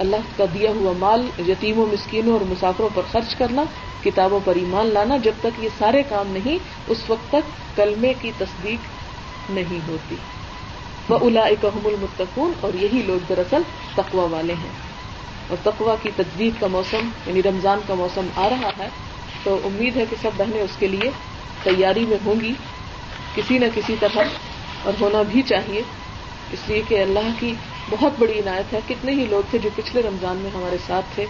[0.00, 3.62] اللہ کا دیا ہوا مال، یتیموں، مسکینوں اور مسافروں پر خرچ کرنا،
[4.04, 8.32] کتابوں پر ایمان لانا، جب تک یہ سارے کام نہیں، اس وقت تک کلمے کی
[8.38, 8.78] تصدیق
[9.50, 10.16] نہیں ہوتی۔
[11.08, 13.62] وہ الا اکم المتقون اور یہی لوگ دراصل
[13.94, 14.70] تقوا والے ہیں۔
[15.48, 18.88] اور تقوا کی تجدید کا موسم یعنی رمضان کا موسم آ رہا ہے،
[19.42, 21.10] تو امید ہے کہ سب بہنیں اس کے لیے
[21.62, 22.52] تیاری میں ہوں گی۔
[23.34, 24.22] کسی نہ کسی طرح
[24.84, 25.82] اور ہونا بھی چاہیے۔
[26.52, 27.54] اس لیے کہ اللہ کی
[27.90, 31.26] بہت بڑی عنایت ہے۔ کتنے ہی لوگ تھے جو پچھلے رمضان میں ہمارے ساتھ تھے،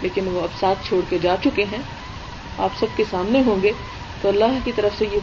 [0.00, 1.82] لیکن وہ اب ساتھ چھوڑ کے جا چکے ہیں۔
[2.58, 3.72] آپ سب کے سامنے ہوں گے۔
[4.22, 5.18] تو اللہ کی طرف سے یہ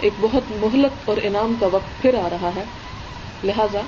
[0.00, 2.64] ایک بہت مہلت اور انعام کا وقت پھر آ رہا ہے۔
[3.44, 3.80] لہذا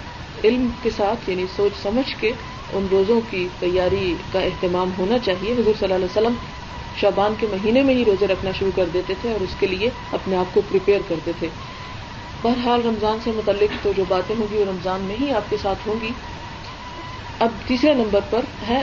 [0.45, 2.33] علم کے ساتھ یعنی سوچ سمجھ کے
[2.73, 6.35] ان روزوں کی تیاری کا اہتمام ہونا چاہیے۔ حضور صلی اللہ علیہ وسلم
[7.01, 9.91] شابان کے مہینے میں ہی روزے رکھنا شروع کر دیتے تھے اور اس کے لیے
[10.13, 11.49] اپنے آپ کو پریپیئر کرتے تھے۔
[12.43, 15.57] بہرحال رمضان سے متعلق تو جو باتیں ہوں گی وہ رمضان میں ہی آپ کے
[15.63, 16.09] ساتھ ہوں گی۔
[17.39, 18.83] اب تیسرے نمبر پر ہے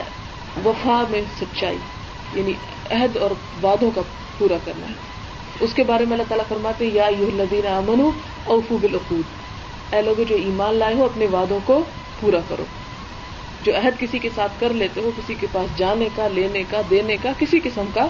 [0.64, 1.78] وفا میں سچائی
[2.34, 2.52] یعنی
[2.90, 3.30] عہد اور
[3.62, 4.00] وعدوں کا
[4.38, 4.92] پورا کرنا۔ ہے
[5.60, 8.10] اس کے بارے میں اللہ تعالیٰ فرماتے یا یو الدین امن
[8.44, 9.22] اوفو بالعقود۔
[9.94, 11.84] اے لوگ جو ایمان لائے ہو، اپنے وعدوں کو
[12.20, 12.64] پورا کرو۔
[13.62, 16.80] جو عہد کسی کے ساتھ کر لیتے ہو، کسی کے پاس جانے کا، لینے کا،
[16.90, 18.06] دینے کا، کسی قسم کا،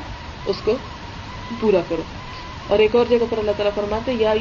[0.46, 0.72] اس کو
[1.60, 2.02] پورا کرو۔
[2.68, 4.34] اور ایک اور جگہ پر اللہ تعالیٰ فرماتے یا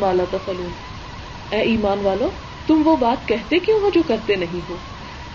[0.00, 0.70] مالا تفلون
[1.50, 2.30] اے ایمان والو،
[2.66, 4.74] تم وہ بات کہتے کیوں ہو جو کرتے نہیں ہو؟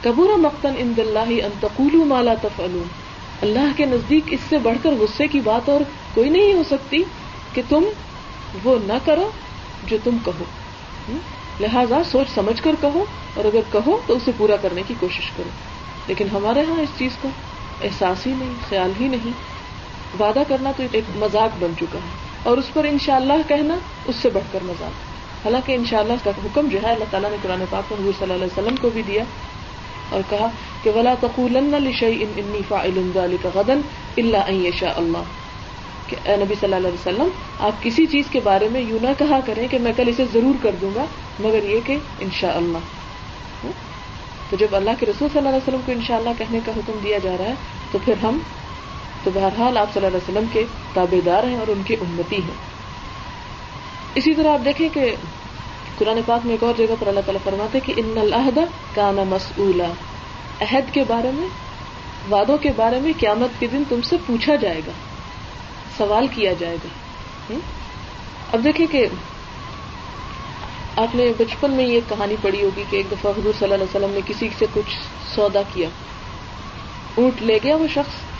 [0.03, 2.87] کبور مختن ان دلہ تقول مالا تفلون
[3.41, 5.81] اللہ کے نزدیک اس سے بڑھ کر غصے کی بات اور
[6.13, 7.03] کوئی نہیں ہو سکتی
[7.53, 7.83] کہ تم
[8.63, 9.29] وہ نہ کرو
[9.87, 10.43] جو تم کہو۔
[11.59, 15.49] لہذا سوچ سمجھ کر کہو اور اگر کہو تو اسے پورا کرنے کی کوشش کرو۔
[16.07, 17.29] لیکن ہمارے ہاں اس چیز کا
[17.83, 19.52] احساس ہی نہیں، خیال ہی نہیں۔
[20.19, 22.09] وعدہ کرنا تو ایک مذاق بن چکا ہے۔
[22.43, 24.91] اور اس پر انشاءاللہ کہنا، اس سے بڑھ کر مذاق۔
[25.45, 28.57] حالانکہ انشاءاللہ کا حکم جو ہے، اللہ تعالیٰ نے قرآن پاک حضور صلی اللہ علیہ
[28.57, 29.23] وسلم کو بھی دیا
[30.09, 30.47] اور کہا
[30.83, 31.57] کہ ولا تقول
[33.53, 33.81] غدن
[34.17, 35.17] اللہ شاء اللہ
[36.07, 37.27] کہ اے نبی صلی اللہ علیہ وسلم،
[37.59, 40.53] آپ کسی چیز کے بارے میں یوں نہ کہا کریں کہ میں کل اسے ضرور
[40.61, 41.05] کر دوں گا،
[41.39, 42.77] مگر یہ کہ انشاء اللہ۔
[44.49, 47.17] تو جب اللہ کے رسول صلی اللہ علیہ وسلم کو انشاءاللہ کہنے کا حکم دیا
[47.17, 47.53] جا رہا ہے،
[47.91, 48.39] تو پھر ہم
[49.23, 50.63] تو بہرحال آپ صلی اللہ علیہ وسلم کے
[50.93, 52.57] تابے دار ہیں اور ان کی امتی ہیں۔
[54.15, 55.15] اسی طرح آپ دیکھیں کہ
[55.97, 58.61] قرآن پاک میں ایک اور جگہ پر اللہ تعالیٰ فرماتے کہ ان الحدہ
[58.95, 59.91] کا نا
[60.61, 61.47] عہد کے بارے میں،
[62.31, 64.91] وعدوں کے بارے میں قیامت کے دن تم سے پوچھا جائے گا،
[65.97, 67.57] سوال کیا جائے گا۔
[68.51, 69.07] اب دیکھیں کہ
[70.97, 73.95] آپ نے بچپن میں یہ کہانی پڑھی ہوگی کہ ایک دفعہ حضور صلی اللہ علیہ
[73.95, 74.95] وسلم نے کسی سے کچھ
[75.35, 75.89] سودا کیا۔
[77.15, 78.32] اونٹ لے گیا وہ شخص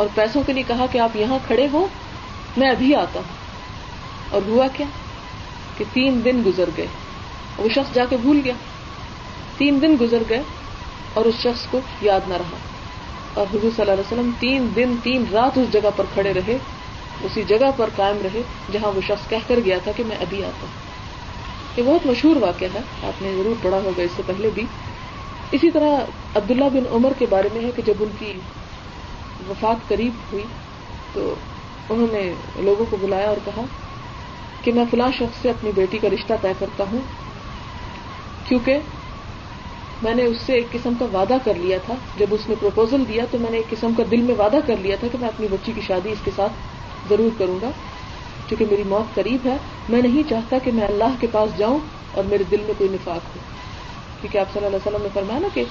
[0.00, 1.86] اور پیسوں کے لیے کہا کہ آپ یہاں کھڑے ہو
[2.56, 3.36] میں ابھی آتا ہوں۔
[4.30, 4.86] اور ہوا کیا؟
[5.78, 6.86] کہ تین دن گزر گئے۔
[7.58, 8.54] وہ شخص جا کے بھول گیا۔
[9.58, 10.42] تین دن گزر گئے
[11.14, 12.56] اور اس شخص کو یاد نہ رہا۔
[13.34, 16.58] اور حضور صلی اللہ علیہ وسلم تین دن، تین رات اس جگہ پر کھڑے رہے،
[17.20, 18.42] اسی جگہ پر قائم رہے
[18.72, 20.90] جہاں وہ شخص کہہ کر گیا تھا کہ میں ابھی آتا ہوں۔
[21.76, 24.62] یہ بہت مشہور واقعہ ہے، آپ نے ضرور پڑھا ہوگا اس سے پہلے بھی۔
[25.52, 25.96] اسی طرح
[26.34, 28.32] عبداللہ بن عمر کے بارے میں ہے کہ جب ان کی
[29.50, 30.44] وفات قریب ہوئی
[31.12, 31.34] تو
[31.90, 33.62] انہوں نے لوگوں کو بلایا اور کہا
[34.62, 36.98] کہ میں فلاں شخص سے اپنی بیٹی کا رشتہ طے کرتا ہوں،
[38.48, 38.78] کیونکہ
[40.02, 43.02] میں نے اس سے ایک قسم کا وعدہ کر لیا تھا۔ جب اس نے پرپوزل
[43.08, 45.28] دیا تو میں نے ایک قسم کا دل میں وعدہ کر لیا تھا کہ میں
[45.28, 46.52] اپنی بچی کی شادی اس کے ساتھ
[47.08, 47.70] ضرور کروں گا۔
[48.48, 49.56] کیونکہ میری موت قریب ہے،
[49.88, 51.78] میں نہیں چاہتا کہ میں اللہ کے پاس جاؤں
[52.12, 53.40] اور میرے دل میں کوئی نفاق ہو۔
[54.20, 55.64] کیونکہ آپ صلی اللہ علیہ وسلم نے فرمایا نا کہ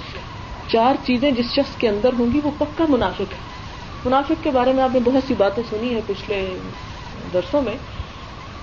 [0.67, 3.58] چار چیزیں جس شخص کے اندر ہوں گی وہ پکا منافق ہے۔
[4.05, 6.57] منافق کے بارے میں آپ نے بہت سی باتیں سنی ہیں پچھلے
[7.33, 7.75] درسوں میں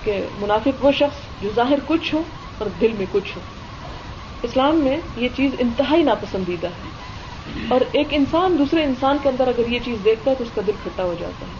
[0.03, 2.21] کہ منافق وہ شخص جو ظاہر کچھ ہو
[2.57, 3.41] اور دل میں کچھ ہو۔
[4.43, 6.89] اسلام میں یہ چیز انتہائی ناپسندیدہ ہے۔
[7.69, 10.61] اور ایک انسان دوسرے انسان کے اندر اگر یہ چیز دیکھتا ہے تو اس کا
[10.67, 11.51] دل کھٹا ہو جاتا ہے۔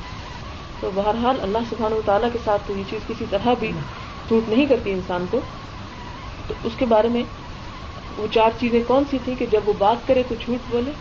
[0.79, 3.71] تو بہرحال اللہ سبحانہ و تعالیٰ کے ساتھ تو یہ چیز کسی طرح بھی
[4.27, 5.39] ٹوٹ نہیں کرتی انسان کو۔
[6.47, 7.23] تو اس کے بارے میں
[8.17, 10.91] وہ چار چیزیں کون سی تھیں کہ جب وہ بات کرے تو جھوٹ بولے؟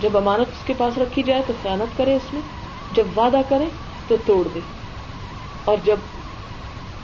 [0.00, 2.42] جب امانت اس کے پاس رکھی جائے تو خیانت کرے اس میں،
[2.92, 3.64] جب وعدہ کرے
[4.08, 4.60] تو توڑ دے۔
[5.64, 5.96] اور جب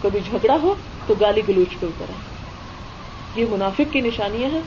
[0.03, 0.75] کبھی جھگڑا ہو
[1.07, 2.37] تو گالی گلوچ پہ اتر آئے۔
[3.41, 4.61] یہ منافق کی نشانیاں ہیں۔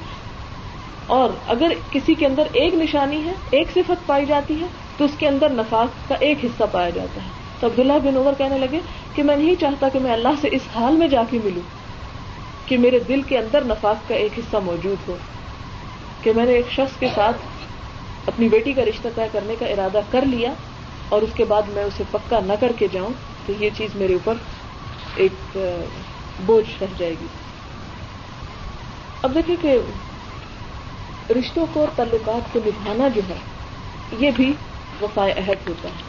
[1.08, 4.66] اور اگر کسی کے اندر ایک نشانی ہے، ایک صفت پائی جاتی ہے،
[4.98, 7.28] تو اس کے اندر نفاق کا ایک حصہ پایا جاتا ہے۔
[7.60, 8.80] تو عبداللہ بن عمر کہنے لگے
[9.16, 11.62] کہ میں نہیں چاہتا کہ میں اللہ سے اس حال میں جا کے ملوں
[12.66, 15.18] کہ میرے دل کے اندر نفاق کا ایک حصہ موجود ہو۔
[16.24, 17.38] کہ میں نے ایک شخص کے ساتھ
[18.30, 20.54] اپنی بیٹی کا رشتہ طے کرنے کا ارادہ کر لیا
[21.10, 23.14] اور اس کے بعد میں اسے پکا نہ کر کے جاؤں
[23.46, 24.34] تو یہ چیز میرے اوپر
[25.16, 25.58] ایک
[26.46, 27.28] بوجھ رہ جائے گی۔
[29.22, 29.78] اب دیکھیں کہ
[31.34, 33.38] رشتوں کو اور تعلقات کو نبھانا جو ہے،
[34.20, 34.54] یہ بھی
[35.02, 36.04] وفائے عہد ہوتا ہے۔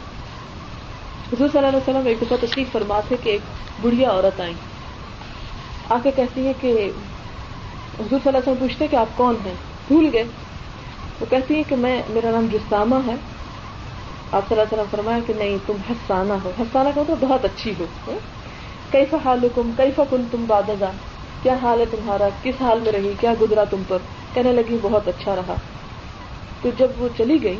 [1.33, 3.41] حضور صلی اللہ علیہ وسلم ایک دفعہ تشریف فرماتے کہ ایک
[3.81, 4.53] بڑھیا عورت آئی
[5.89, 6.67] آ کے کہتی ہے کہ
[7.99, 9.53] حضور صلی اللہ علیہ وسلم پوچھتے کہ آپ کون ہیں؟
[9.87, 10.23] بھول گئے۔
[11.21, 13.15] وہ کہتی ہے کہ میں، میرا نام جسامہ ہے۔
[14.31, 17.45] آپ صلی اللہ علیہ وسلم فرمایا کہ نہیں، تم حسانہ ہو۔ حسانہ کا تو بہت
[17.45, 18.17] اچھی ہو۔
[18.91, 20.71] کئی حال حکم کئی کن تم بادہ
[21.43, 23.97] کیا حال ہے تمہارا؟ کس حال میں رہی؟ کیا گزرا تم پر؟
[24.33, 25.55] کہنے لگی، بہت اچھا رہا۔
[26.61, 27.57] تو جب وہ چلی گئی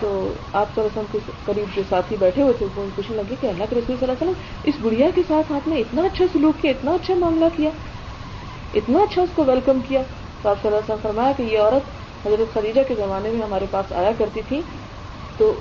[0.00, 3.16] تو آپ صلی اللہ علیہ وسلم کے قریب جو ساتھی بیٹھے ہوئے تھے، وہ پوچھنے
[3.16, 5.76] لگے کہ اللہ کے رسول صلی اللہ علیہ وسلم، اس بڑھیا کے ساتھ آپ نے
[5.76, 7.70] اتنا اچھا سلوک کیا، اتنا اچھا معاملہ کیا،
[8.74, 10.02] اتنا اچھا اس کو ویلکم کیا؟
[10.42, 13.42] تو آپ صلی اللہ علیہ وسلم فرمایا کہ یہ عورت حضرت خدیجہ کے زمانے میں
[13.42, 14.60] ہمارے پاس آیا کرتی تھی،
[15.38, 15.52] تو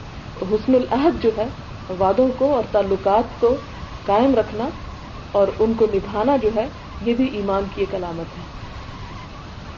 [0.42, 1.46] حسن العہد جو ہے
[1.98, 3.56] وادوں کو اور تعلقات کو
[4.06, 4.70] قائم رکھنا
[5.32, 6.68] اور ان کو نبھانا جو ہے،
[7.06, 8.44] یہ بھی ایمان کی ایک علامت ہے۔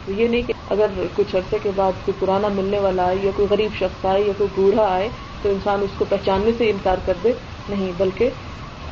[0.05, 3.31] تو یہ نہیں کہ اگر کچھ عرصے کے بعد کوئی پرانا ملنے والا آئے یا
[3.35, 5.09] کوئی غریب شخص آئے یا کوئی بوڑھا آئے،
[5.41, 7.31] تو انسان اس کو پہچاننے سے انکار کر دے۔
[7.69, 8.29] نہیں، بلکہ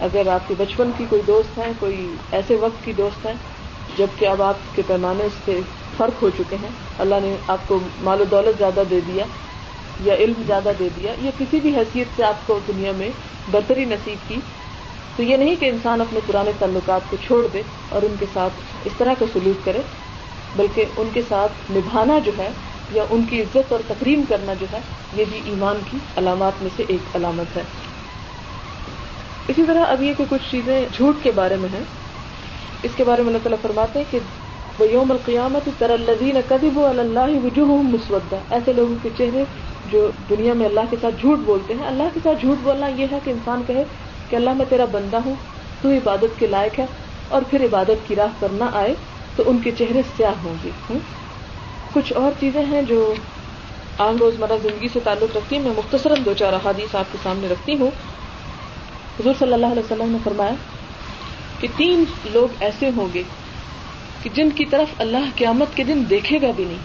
[0.02, 3.34] اگر آپ کے بچپن کی کوئی دوست ہیں، کوئی ایسے وقت کی دوست ہیں
[3.98, 5.60] جبکہ اب آپ کے پیمانے سے
[5.98, 6.70] فرق ہو چکے ہیں۔
[7.00, 9.26] اللہ نے آپ کو مال و دولت زیادہ دے دیا
[10.04, 13.10] یا علم زیادہ دے دیا، یا کسی بھی حیثیت سے آپ کو دنیا میں
[13.52, 14.36] برتری نصیب کی،
[15.16, 18.88] تو یہ نہیں کہ انسان اپنے پرانے تعلقات کو چھوڑ دے اور ان کے ساتھ
[18.88, 19.82] اس طرح کا سلوک کرے،
[20.56, 22.50] بلکہ ان کے ساتھ نبھانا جو ہے
[22.91, 24.80] یا ان کی عزت اور تقریم کرنا جو ہے،
[25.16, 27.64] یہ بھی ایمان کی علامات میں سے ایک علامت ہے۔
[29.48, 31.84] اسی طرح اب یہ کہ کچھ چیزیں جھوٹ کے بارے میں ہیں۔
[32.84, 34.20] اس کے بارے میں اللہ تعالیٰ فرماتے ہیں کہ
[34.80, 39.44] وہ یوم القیامت تر الدین کدیب اللہ وجوہ مسودہ ایسے لوگوں کے چہرے
[39.92, 41.88] جو دنیا میں اللہ کے ساتھ جھوٹ بولتے ہیں.
[41.88, 43.84] اللہ کے ساتھ جھوٹ بولنا یہ ہے کہ انسان کہے
[44.30, 45.36] کہ اللہ میں تیرا بندہ ہوں،
[45.82, 46.86] تو عبادت کے لائق ہے
[47.28, 48.94] اور پھر عبادت کی راہ پر نہ آئے
[49.36, 50.70] تو ان کے چہرے سیاہ ہوں گے۔
[51.94, 53.14] کچھ اور چیزیں ہیں جو
[54.00, 57.48] عام روزمرہ زندگی سے تعلق رکھتی ہیں۔ میں مختصراً دو چار احادیث آپ کے سامنے
[57.48, 57.90] رکھتی ہوں۔
[59.20, 60.54] حضور صلی اللہ علیہ وسلم نے فرمایا
[61.60, 62.04] کہ تین
[62.34, 63.24] لوگ ایسے ہوں گے
[64.24, 66.78] کہ جن کی طرف اللہ قیامت کے دن دیکھے گا بھی نہیں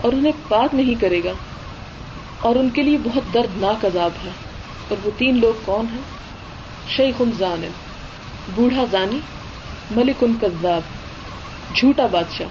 [0.00, 1.32] اور انہیں بات نہیں کرے گا
[2.40, 4.30] اور ان کے لیے بہت دردناک عذاب ہے
[4.88, 6.02] اور وہ تین لوگ کون ہیں؟
[6.88, 7.30] شیخ ان
[8.54, 9.20] بوڑھا زانی،
[9.90, 10.82] ملک ان کذاب
[11.74, 12.46] جھوٹا بادشاہ۔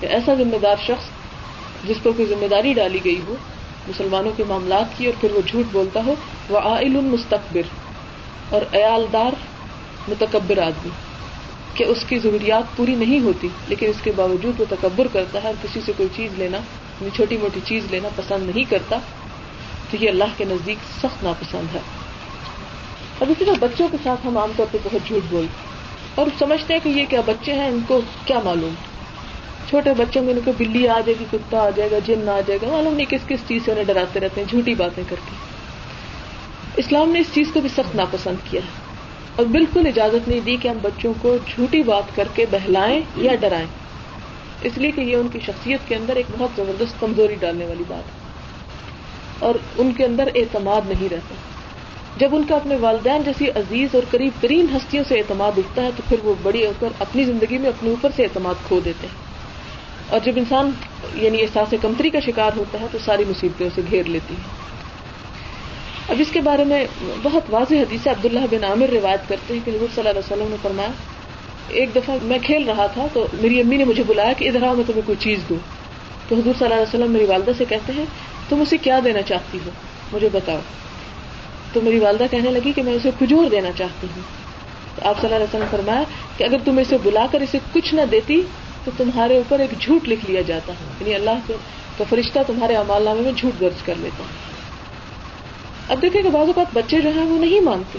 [0.00, 1.04] ایسا ذمہ دار شخص
[1.84, 3.34] جس پر کوئی ذمہ داری ڈالی گئی ہو،
[3.88, 6.14] مسلمانوں کے معاملات کی اور پھر وہ جھوٹ بولتا ہو،
[6.48, 7.60] وہ آئل المستقبر
[8.48, 9.32] اور ایالدار
[10.08, 11.09] متکبر آدمی۔
[11.74, 15.46] کہ اس کی ضروریات پوری نہیں ہوتی، لیکن اس کے باوجود وہ تکبر کرتا ہے
[15.46, 16.58] اور کسی سے کوئی چیز لینا
[17.14, 18.98] چھوٹی موٹی چیز لینا پسند نہیں کرتا،
[19.90, 21.80] تو یہ اللہ کے نزدیک سخت ناپسند ہے۔
[23.20, 25.68] اب اسی طرح بچوں کے ساتھ ہم عام طور پہ بہت جھوٹ بولتے
[26.14, 28.74] اور سمجھتے ہیں کہ یہ کیا بچے ہیں، ان کو کیا معلوم؟
[29.68, 32.40] چھوٹے بچوں میں ان کو بلی آ جائے گی، کتا آ جائے گا، جن آ
[32.46, 35.16] جائے گا، معلوم نہیں کس کس چیز سے انہیں ڈراتے رہتے ہیں، جھوٹی باتیں کر
[35.24, 35.36] کے
[36.76, 38.79] اسلام نے اس چیز کو بھی سخت ناپسند کیا ہے۔
[39.40, 43.34] اور بالکل اجازت نہیں دی کہ ہم بچوں کو جھوٹی بات کر کے بہلائیں یا
[43.34, 43.66] ڈرائیں۔
[44.62, 47.84] اس لیے کہ یہ ان کی شخصیت کے اندر ایک بہت زبردست کمزوری ڈالنے والی
[47.88, 48.20] بات ہے۔
[49.38, 51.34] اور ان کے اندر اعتماد نہیں رہتا۔
[52.16, 55.90] جب ان کا اپنے والدین جیسی عزیز اور قریب ترین ہستیوں سے اعتماد اٹھتا ہے،
[55.96, 59.06] تو پھر وہ بڑی ہو کر اپنی زندگی میں اپنے اوپر سے اعتماد کھو دیتے
[59.06, 59.14] ہیں۔
[60.08, 60.70] اور جب انسان
[61.14, 64.59] یعنی احساس کمتری کا شکار ہوتا ہے، تو ساری مصیبتیں اسے گھیر لیتی ہیں۔
[66.10, 66.86] اب اس کے بارے میں
[67.22, 70.50] بہت واضح حدیث عبداللہ بن عامر روایت کرتے ہیں کہ حضور صلی اللہ علیہ وسلم
[70.50, 70.88] نے فرمایا،
[71.68, 74.74] ایک دفعہ میں کھیل رہا تھا تو میری امی نے مجھے بلایا کہ ادھر آؤ،
[74.74, 75.56] میں تمہیں کوئی چیز دوں۔
[76.28, 78.04] تو حضور صلی اللہ علیہ وسلم میری والدہ سے کہتے ہیں،
[78.48, 79.70] تم اسے کیا دینا چاہتی ہو؟
[80.12, 80.58] مجھے بتاؤ۔
[81.72, 84.22] تو میری والدہ کہنے لگی کہ میں اسے کھجور دینا چاہتی ہوں۔
[84.96, 86.02] تو آپ صلی اللہ علیہ وسلم نے فرمایا
[86.36, 88.42] کہ اگر تم اسے بلا کر اسے کچھ نہ دیتی،
[88.84, 91.52] تو تمہارے اوپر ایک جھوٹ لکھ لیا جاتا ہے۔ یعنی اللہ
[91.98, 94.24] کا فرشتہ تمہارے امال نامے میں جھوٹ درج کر لیتا
[95.90, 97.98] اب دیکھیں کہ بعض اوقات بچے جو ہیں وہ نہیں مانتے۔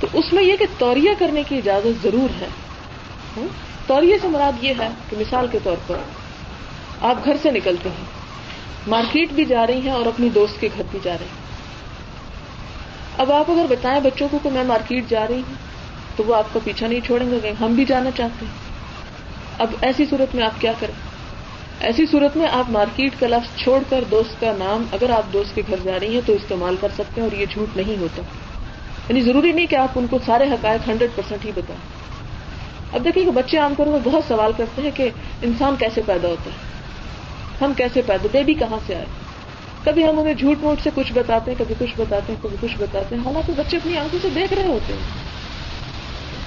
[0.00, 2.46] تو اس میں یہ کہ توریہ کرنے کی اجازت ضرور ہے۔
[3.86, 5.96] توریہ سے مراد یہ ہے کہ مثال کے طور پر
[7.00, 8.04] آپ گھر سے نکلتے ہیں،
[8.86, 11.46] مارکیٹ بھی جا رہی ہیں اور اپنی دوست کے گھر بھی جا رہے ہیں۔
[13.18, 15.54] اب آپ اگر بتائیں بچوں کو کہ میں مارکیٹ جا رہی ہوں،
[16.16, 18.52] تو وہ آپ کا پیچھا نہیں چھوڑیں گے ہم بھی جانا چاہتے ہیں۔
[19.58, 21.15] اب ایسی صورت میں آپ کیا کریں؟
[21.80, 25.54] ایسی صورت میں آپ مارکیٹ کا لفظ چھوڑ کر دوست کا نام اگر آپ دوست
[25.54, 28.22] کے گھر جا رہی ہیں تو استعمال کر سکتے ہیں اور یہ جھوٹ نہیں ہوتا۔
[29.08, 31.80] یعنی ضروری نہیں کہ آپ ان کو سارے حقائق ہنڈریڈ پرسینٹ ہی بتائیں۔
[32.92, 35.10] اب دیکھیے کہ بچے عام طور پر بہت سوال کرتے ہیں کہ
[35.42, 36.56] انسان کیسے پیدا ہوتا ہے؟
[37.64, 39.04] ہم کیسے پیدا بیبی کہاں سے آئے؟
[39.84, 42.76] کبھی ہم انہیں جھوٹ موٹ سے کچھ بتاتے ہیں، کبھی کچھ بتاتے ہیں، کبھی کچھ
[42.78, 45.00] بتاتے ہیں۔ حالانکہ بچے اپنی آنکھوں سے دیکھ رہے ہوتے ہیں۔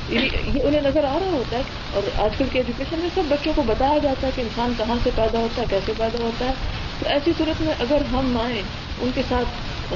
[0.10, 0.20] یہ
[0.64, 1.62] انہیں نظر آ رہا ہوتا ہے
[1.94, 4.96] اور آج کل کی ایجوکیشن میں سب بچوں کو بتایا جاتا ہے کہ انسان کہاں
[5.04, 6.54] سے پیدا ہوتا ہے، کیسے پیدا ہوتا ہے۔
[7.00, 8.62] تو ایسی صورت میں اگر ہم آئیں
[9.00, 9.48] ان کے ساتھ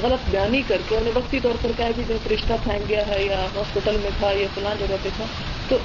[0.03, 3.24] غلط بیانی کر کے، انہیں وقتی طور پر کہہ بھی جب رشتہ پھینک گیا ہے
[3.24, 5.26] یا ہاسپٹل میں تھا یا فلاں جگہ پہ تھا،
[5.70, 5.78] تو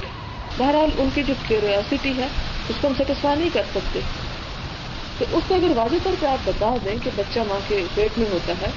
[0.58, 2.26] بہرحال ان کی جو کیوریاسٹی ہے،
[2.68, 4.00] اس کو ہم سیٹسفائی نہیں کر سکتے۔
[5.18, 8.18] تو اس کو اگر واضح طور پہ آپ بتا دیں کہ بچہ ماں کے پیٹ
[8.18, 8.70] میں ہوتا ہے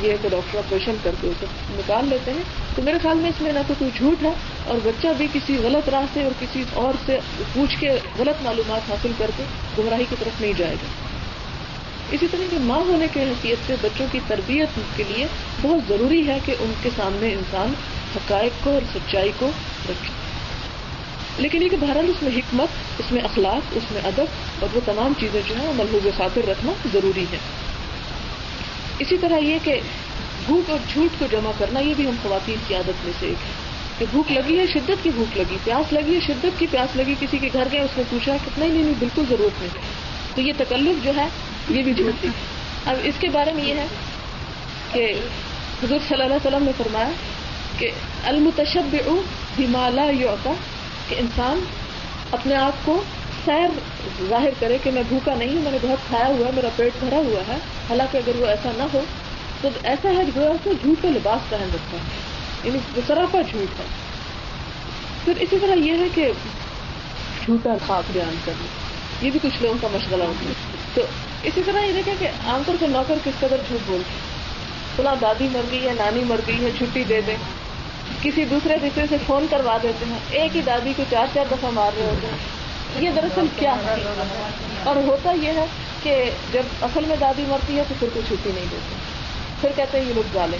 [0.00, 2.42] یہ کہ ڈاکٹر آپریشن کر کے اسے نکال لیتے ہیں۔
[2.76, 4.32] تو میرے خیال میں اس میں نہ تو کوئی جھوٹ ہے
[4.64, 7.18] اور بچہ بھی کسی غلط راہ سے اور کسی اور سے
[7.52, 9.42] پوچھ کے غلط معلومات حاصل کر کے
[9.78, 11.10] گمراہی کی طرف نہیں جائے گا۔
[12.10, 15.26] اسی طرح کے ماں ہونے کی حیثیت سے بچوں کی تربیت کے لیے
[15.62, 17.72] بہت ضروری ہے کہ ان کے سامنے انسان
[18.16, 19.50] حقائق کو اور سچائی کو
[19.88, 20.20] رکھے۔
[21.38, 24.24] لیکن یہ کہ بہرحال اس میں حکمت، اس میں اخلاق، اس میں ادب
[24.60, 27.38] اور وہ تمام چیزیں جو ہیں ملحوظ خاطر رکھنا ضروری ہے۔
[29.00, 29.80] اسی طرح یہ کہ
[30.46, 33.36] بھوک اور جھوٹ کو جمع کرنا، یہ بھی ہم خواتین کی عادت میں سے ایک
[33.46, 33.52] ہے
[33.98, 37.14] کہ بھوک لگی ہے، شدت کی بھوک لگی، پیاس لگی ہے، شدت کی پیاس لگی،
[37.20, 39.82] کسی کے گھر گئے، اس نے پوچھا کتنا ہی نہیں بالکل ضرورت نہیں۔
[40.34, 41.26] تو یہ تکلف جو ہے،
[41.68, 42.28] یہ بھی جھوٹ تھی
[42.86, 43.86] اب اس کے بارے میں یہ ہے
[44.92, 45.12] کہ
[45.82, 47.10] حضور صلی اللہ علیہ وسلم نے فرمایا
[47.78, 47.90] کہ
[48.24, 48.96] المتشب
[49.58, 50.52] ہمالا یوتا
[51.08, 51.64] کہ انسان
[52.30, 53.02] اپنے آپ کو
[53.44, 53.68] سیر
[54.28, 56.92] ظاہر کرے کہ میں بھوکا نہیں ہوں، میں نے بہت کھایا ہوا ہے، میرا پیٹ
[57.00, 57.58] بھرا ہوا ہے۔
[57.90, 59.00] حالانکہ اگر وہ ایسا نہ ہو،
[59.60, 62.02] تو ایسا ہے جو ہے جھوٹ کا لباس پہن رکھتا ہے۔
[62.64, 63.84] یعنی سراپا جھوٹ ہے۔
[65.24, 66.32] پھر اسی طرح یہ ہے کہ
[67.44, 68.66] جھوٹا خواب بیان کرنا،
[69.24, 70.54] یہ بھی کچھ لوگوں کا مشغلہ ہوتا ہے۔
[70.94, 71.02] تو
[71.42, 74.14] اسی طرح یہ دیکھیں کہ عام طور پر نوکر کس قدر جھوٹ بولتے
[74.96, 77.36] فلاں دادی مر گئی ہے نانی مر گئی ہے، چھٹی دے دیں۔
[78.22, 81.70] کسی دوسرے رشتے سے فون کروا دیتے ہیں۔ ایک ہی دادی کو چار چار دفعہ
[81.70, 82.59] مار رہے ہوتے ہیں۔
[82.98, 83.94] یہ دراصل کیا ہے؟
[84.84, 85.64] اور ہوتا یہ ہے
[86.02, 88.94] کہ جب اصل میں دادی مرتی ہے تو پھر کوئی چھٹی نہیں دیتے
[89.60, 90.58] پھر کہتے ہیں یہ لوگ ڈالیں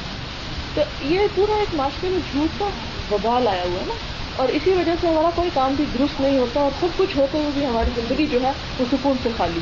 [0.74, 2.68] تو یہ پورا ایک معاشرے میں جھوٹ کا
[3.11, 3.95] ببال آیا ہوا ہے نا۔
[4.37, 7.39] اور اسی وجہ سے ہمارا کوئی کام بھی درست نہیں ہوتا اور سب کچھ ہوتے
[7.39, 9.61] ہوئے بھی ہماری زندگی جو ہے وہ سکون سے خالی۔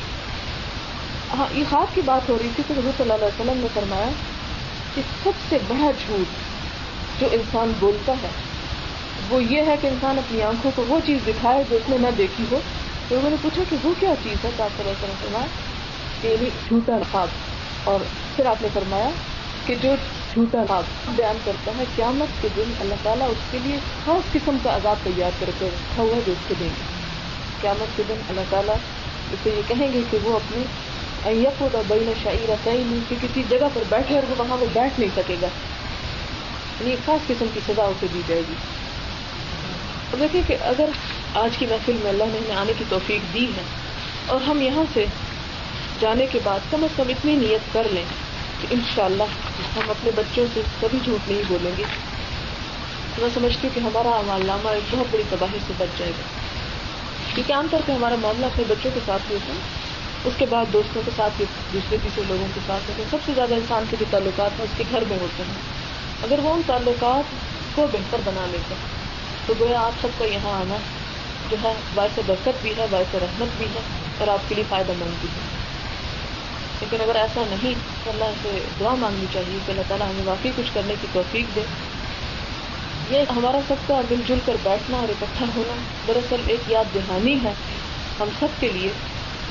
[1.39, 3.69] ہاں یہ خواب کی بات ہو رہی تھی تو حضور صلی اللہ علیہ وسلم نے
[3.75, 4.09] فرمایا
[4.95, 8.29] کہ سب سے بڑا جھوٹ جو انسان بولتا ہے
[9.29, 12.07] وہ یہ ہے کہ انسان اپنی آنکھوں کو وہ چیز دکھائے جو اس نے نہ
[12.19, 12.59] دیکھی ہو۔
[13.09, 15.47] تو انہوں نے پوچھا کہ وہ کیا چیز ہے؟ آپ صلی اللہ علیہ وسلم فرمایا
[16.21, 17.29] کہ یعنی جھوٹا خواب
[17.85, 18.01] اور
[18.37, 19.11] پھر آپ نے فرمایا
[19.67, 19.95] کہ جو
[20.35, 20.83] جھوٹا خواب
[21.17, 24.97] بیان کرتا ہے قیامت کے دن اللہ تعالیٰ اس کے لیے خاص قسم کا عذاب
[25.03, 26.83] تیار کر کے رکھا ہوا ہے جو اس کو دیں گے۔
[27.61, 28.75] قیامت کے دن اللہ تعالیٰ
[29.33, 30.63] اسے یہ کہیں گے کہ وہ اپنے
[31.25, 35.01] ایقود اور بین شعیر نہیں کہ کسی جگہ پر بیٹھے اور وہ وہاں وہ بیٹھ
[35.01, 35.47] نہیں سکے گا۔
[36.81, 38.55] یعنی ایک خاص قسم کی سزا اسے دی جائے گی۔
[40.21, 40.85] دیکھیں کہ اگر
[41.35, 43.63] آج کی محفل میں اللہ نے ہمیں آنے کی توفیق دی ہے
[44.27, 45.05] اور ہم یہاں سے
[46.01, 48.03] جانے کے بعد کم از کم اتنی نیت کر لیں
[48.61, 49.23] کہ انشاءاللہ
[49.77, 51.85] ہم اپنے بچوں سے کبھی جھوٹ نہیں بولیں گے۔
[53.19, 56.23] میں سمجھتی ہوں کہ ہمارا عمال نامہ ایک بہت بڑی تباہی سے بچ جائے گا۔
[57.35, 59.59] کیونکہ عام طور پہ ہمارا معاملہ اپنے بچوں کے ساتھ ہوتا ہے۔
[60.25, 61.43] اس کے بعد دوستوں کے ساتھ
[61.73, 64.65] دوسرے تیسرے لوگوں کے ساتھ ہوتے ہیں سب سے زیادہ انسان کے جو تعلقات ہیں،
[64.65, 65.55] اس کے گھر میں ہوتے ہیں۔
[66.23, 67.35] اگر وہ ان تعلقات
[67.75, 68.98] کو بہتر بنا لیتے ہیں
[69.49, 70.77] تو گویا آپ سب کا یہاں آنا
[71.51, 73.81] جو ہے باعث برکت بھی ہے، باعث رحمت بھی ہے
[74.19, 75.59] اور آپ کے لیے فائدہ مند بھی ہے۔
[76.81, 77.75] لیکن اگر ایسا نہیں،
[78.05, 81.57] تو اللہ سے دعا مانگنی چاہیے کہ اللہ تعالیٰ ہمیں واقعی کچھ کرنے کی توفیق
[81.57, 81.61] دے۔
[83.11, 85.75] یہ ہمارا سب کا مل جل کر بیٹھنا اور اکٹھا ہونا
[86.09, 87.53] دراصل ایک یاد دہانی ہے
[88.21, 88.89] ہم سب کے لیے۔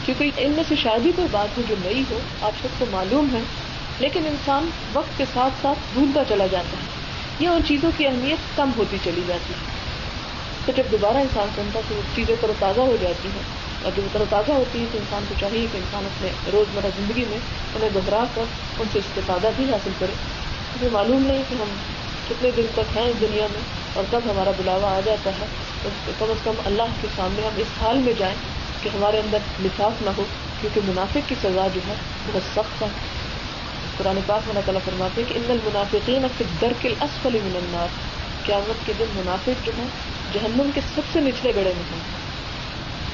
[0.06, 2.86] کیونکہ ان میں سے شاید ہی کوئی بات ہو جو نئی ہو، آپ سب کو
[2.92, 3.42] معلوم ہے۔
[4.00, 6.98] لیکن انسان وقت کے ساتھ ساتھ بھولتا چلا جاتا ہے۔
[7.40, 9.77] یا ان چیزوں کی اہمیت کم ہوتی چلی جاتی ہے۔
[10.68, 13.44] تو جب دوبارہ انسان سنتا تو چیزیں تر تازہ ہو جاتی ہیں
[13.84, 17.26] اور جب تر تازہ ہوتی ہے تو انسان کو چاہیے کہ انسان اپنے روزمرہ زندگی
[17.30, 17.38] میں
[17.76, 18.42] انہیں دہرا کر
[18.80, 20.12] ان سے استفادہ بھی حاصل کرے۔
[20.76, 21.76] مجھے معلوم نہیں کہ ہم
[22.30, 23.62] کتنے دن تک ہیں اس دنیا میں
[23.94, 25.46] اور کب ہمارا بلاوا آ جاتا ہے
[25.84, 28.36] تو کم از کم اللہ کے سامنے ہم اس حال میں جائیں
[28.84, 30.24] کہ ہمارے اندر لفاف نہ ہو،
[30.62, 31.94] کیونکہ منافق کی سزا جو ہے
[32.28, 32.88] بہت سخت ہے۔
[33.98, 36.28] قرآن پاک میں تعالیٰ فرماتے ہیں کہ ان المنافقین
[36.62, 37.88] در کے اسفل من النار۔
[38.46, 39.84] قیامت کے دن منافق جو ہے
[40.34, 42.18] جہنم کے سب سے نچلے گڑے میں ہیں۔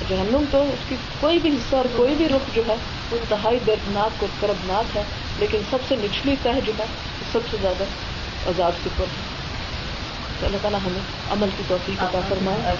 [0.09, 2.75] جہنم تو اس کی کوئی بھی حصہ اور کوئی بھی رخ جو ہے
[3.11, 5.03] وہ انتہائی دردناک اور کربناک ہے
[5.39, 7.83] لیکن سب سے نچلی تہ جو ہے وہ سب سے زیادہ
[8.47, 9.33] آزاد سپر ہے۔
[10.39, 12.75] تو اللہ تعالیٰ ہمیں عمل کی توفیق عطا فرمائے۔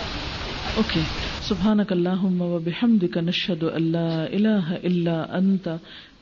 [0.76, 1.00] اوکے۔
[1.48, 5.68] سبحانك اللهم وبحمدك نشهد ان لا اله الا انت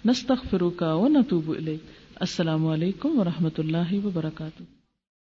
[0.05, 1.83] نستغفرك ونتوب اليك
[2.15, 4.80] السلام علیکم ورحمۃ اللہ وبرکاتہ۔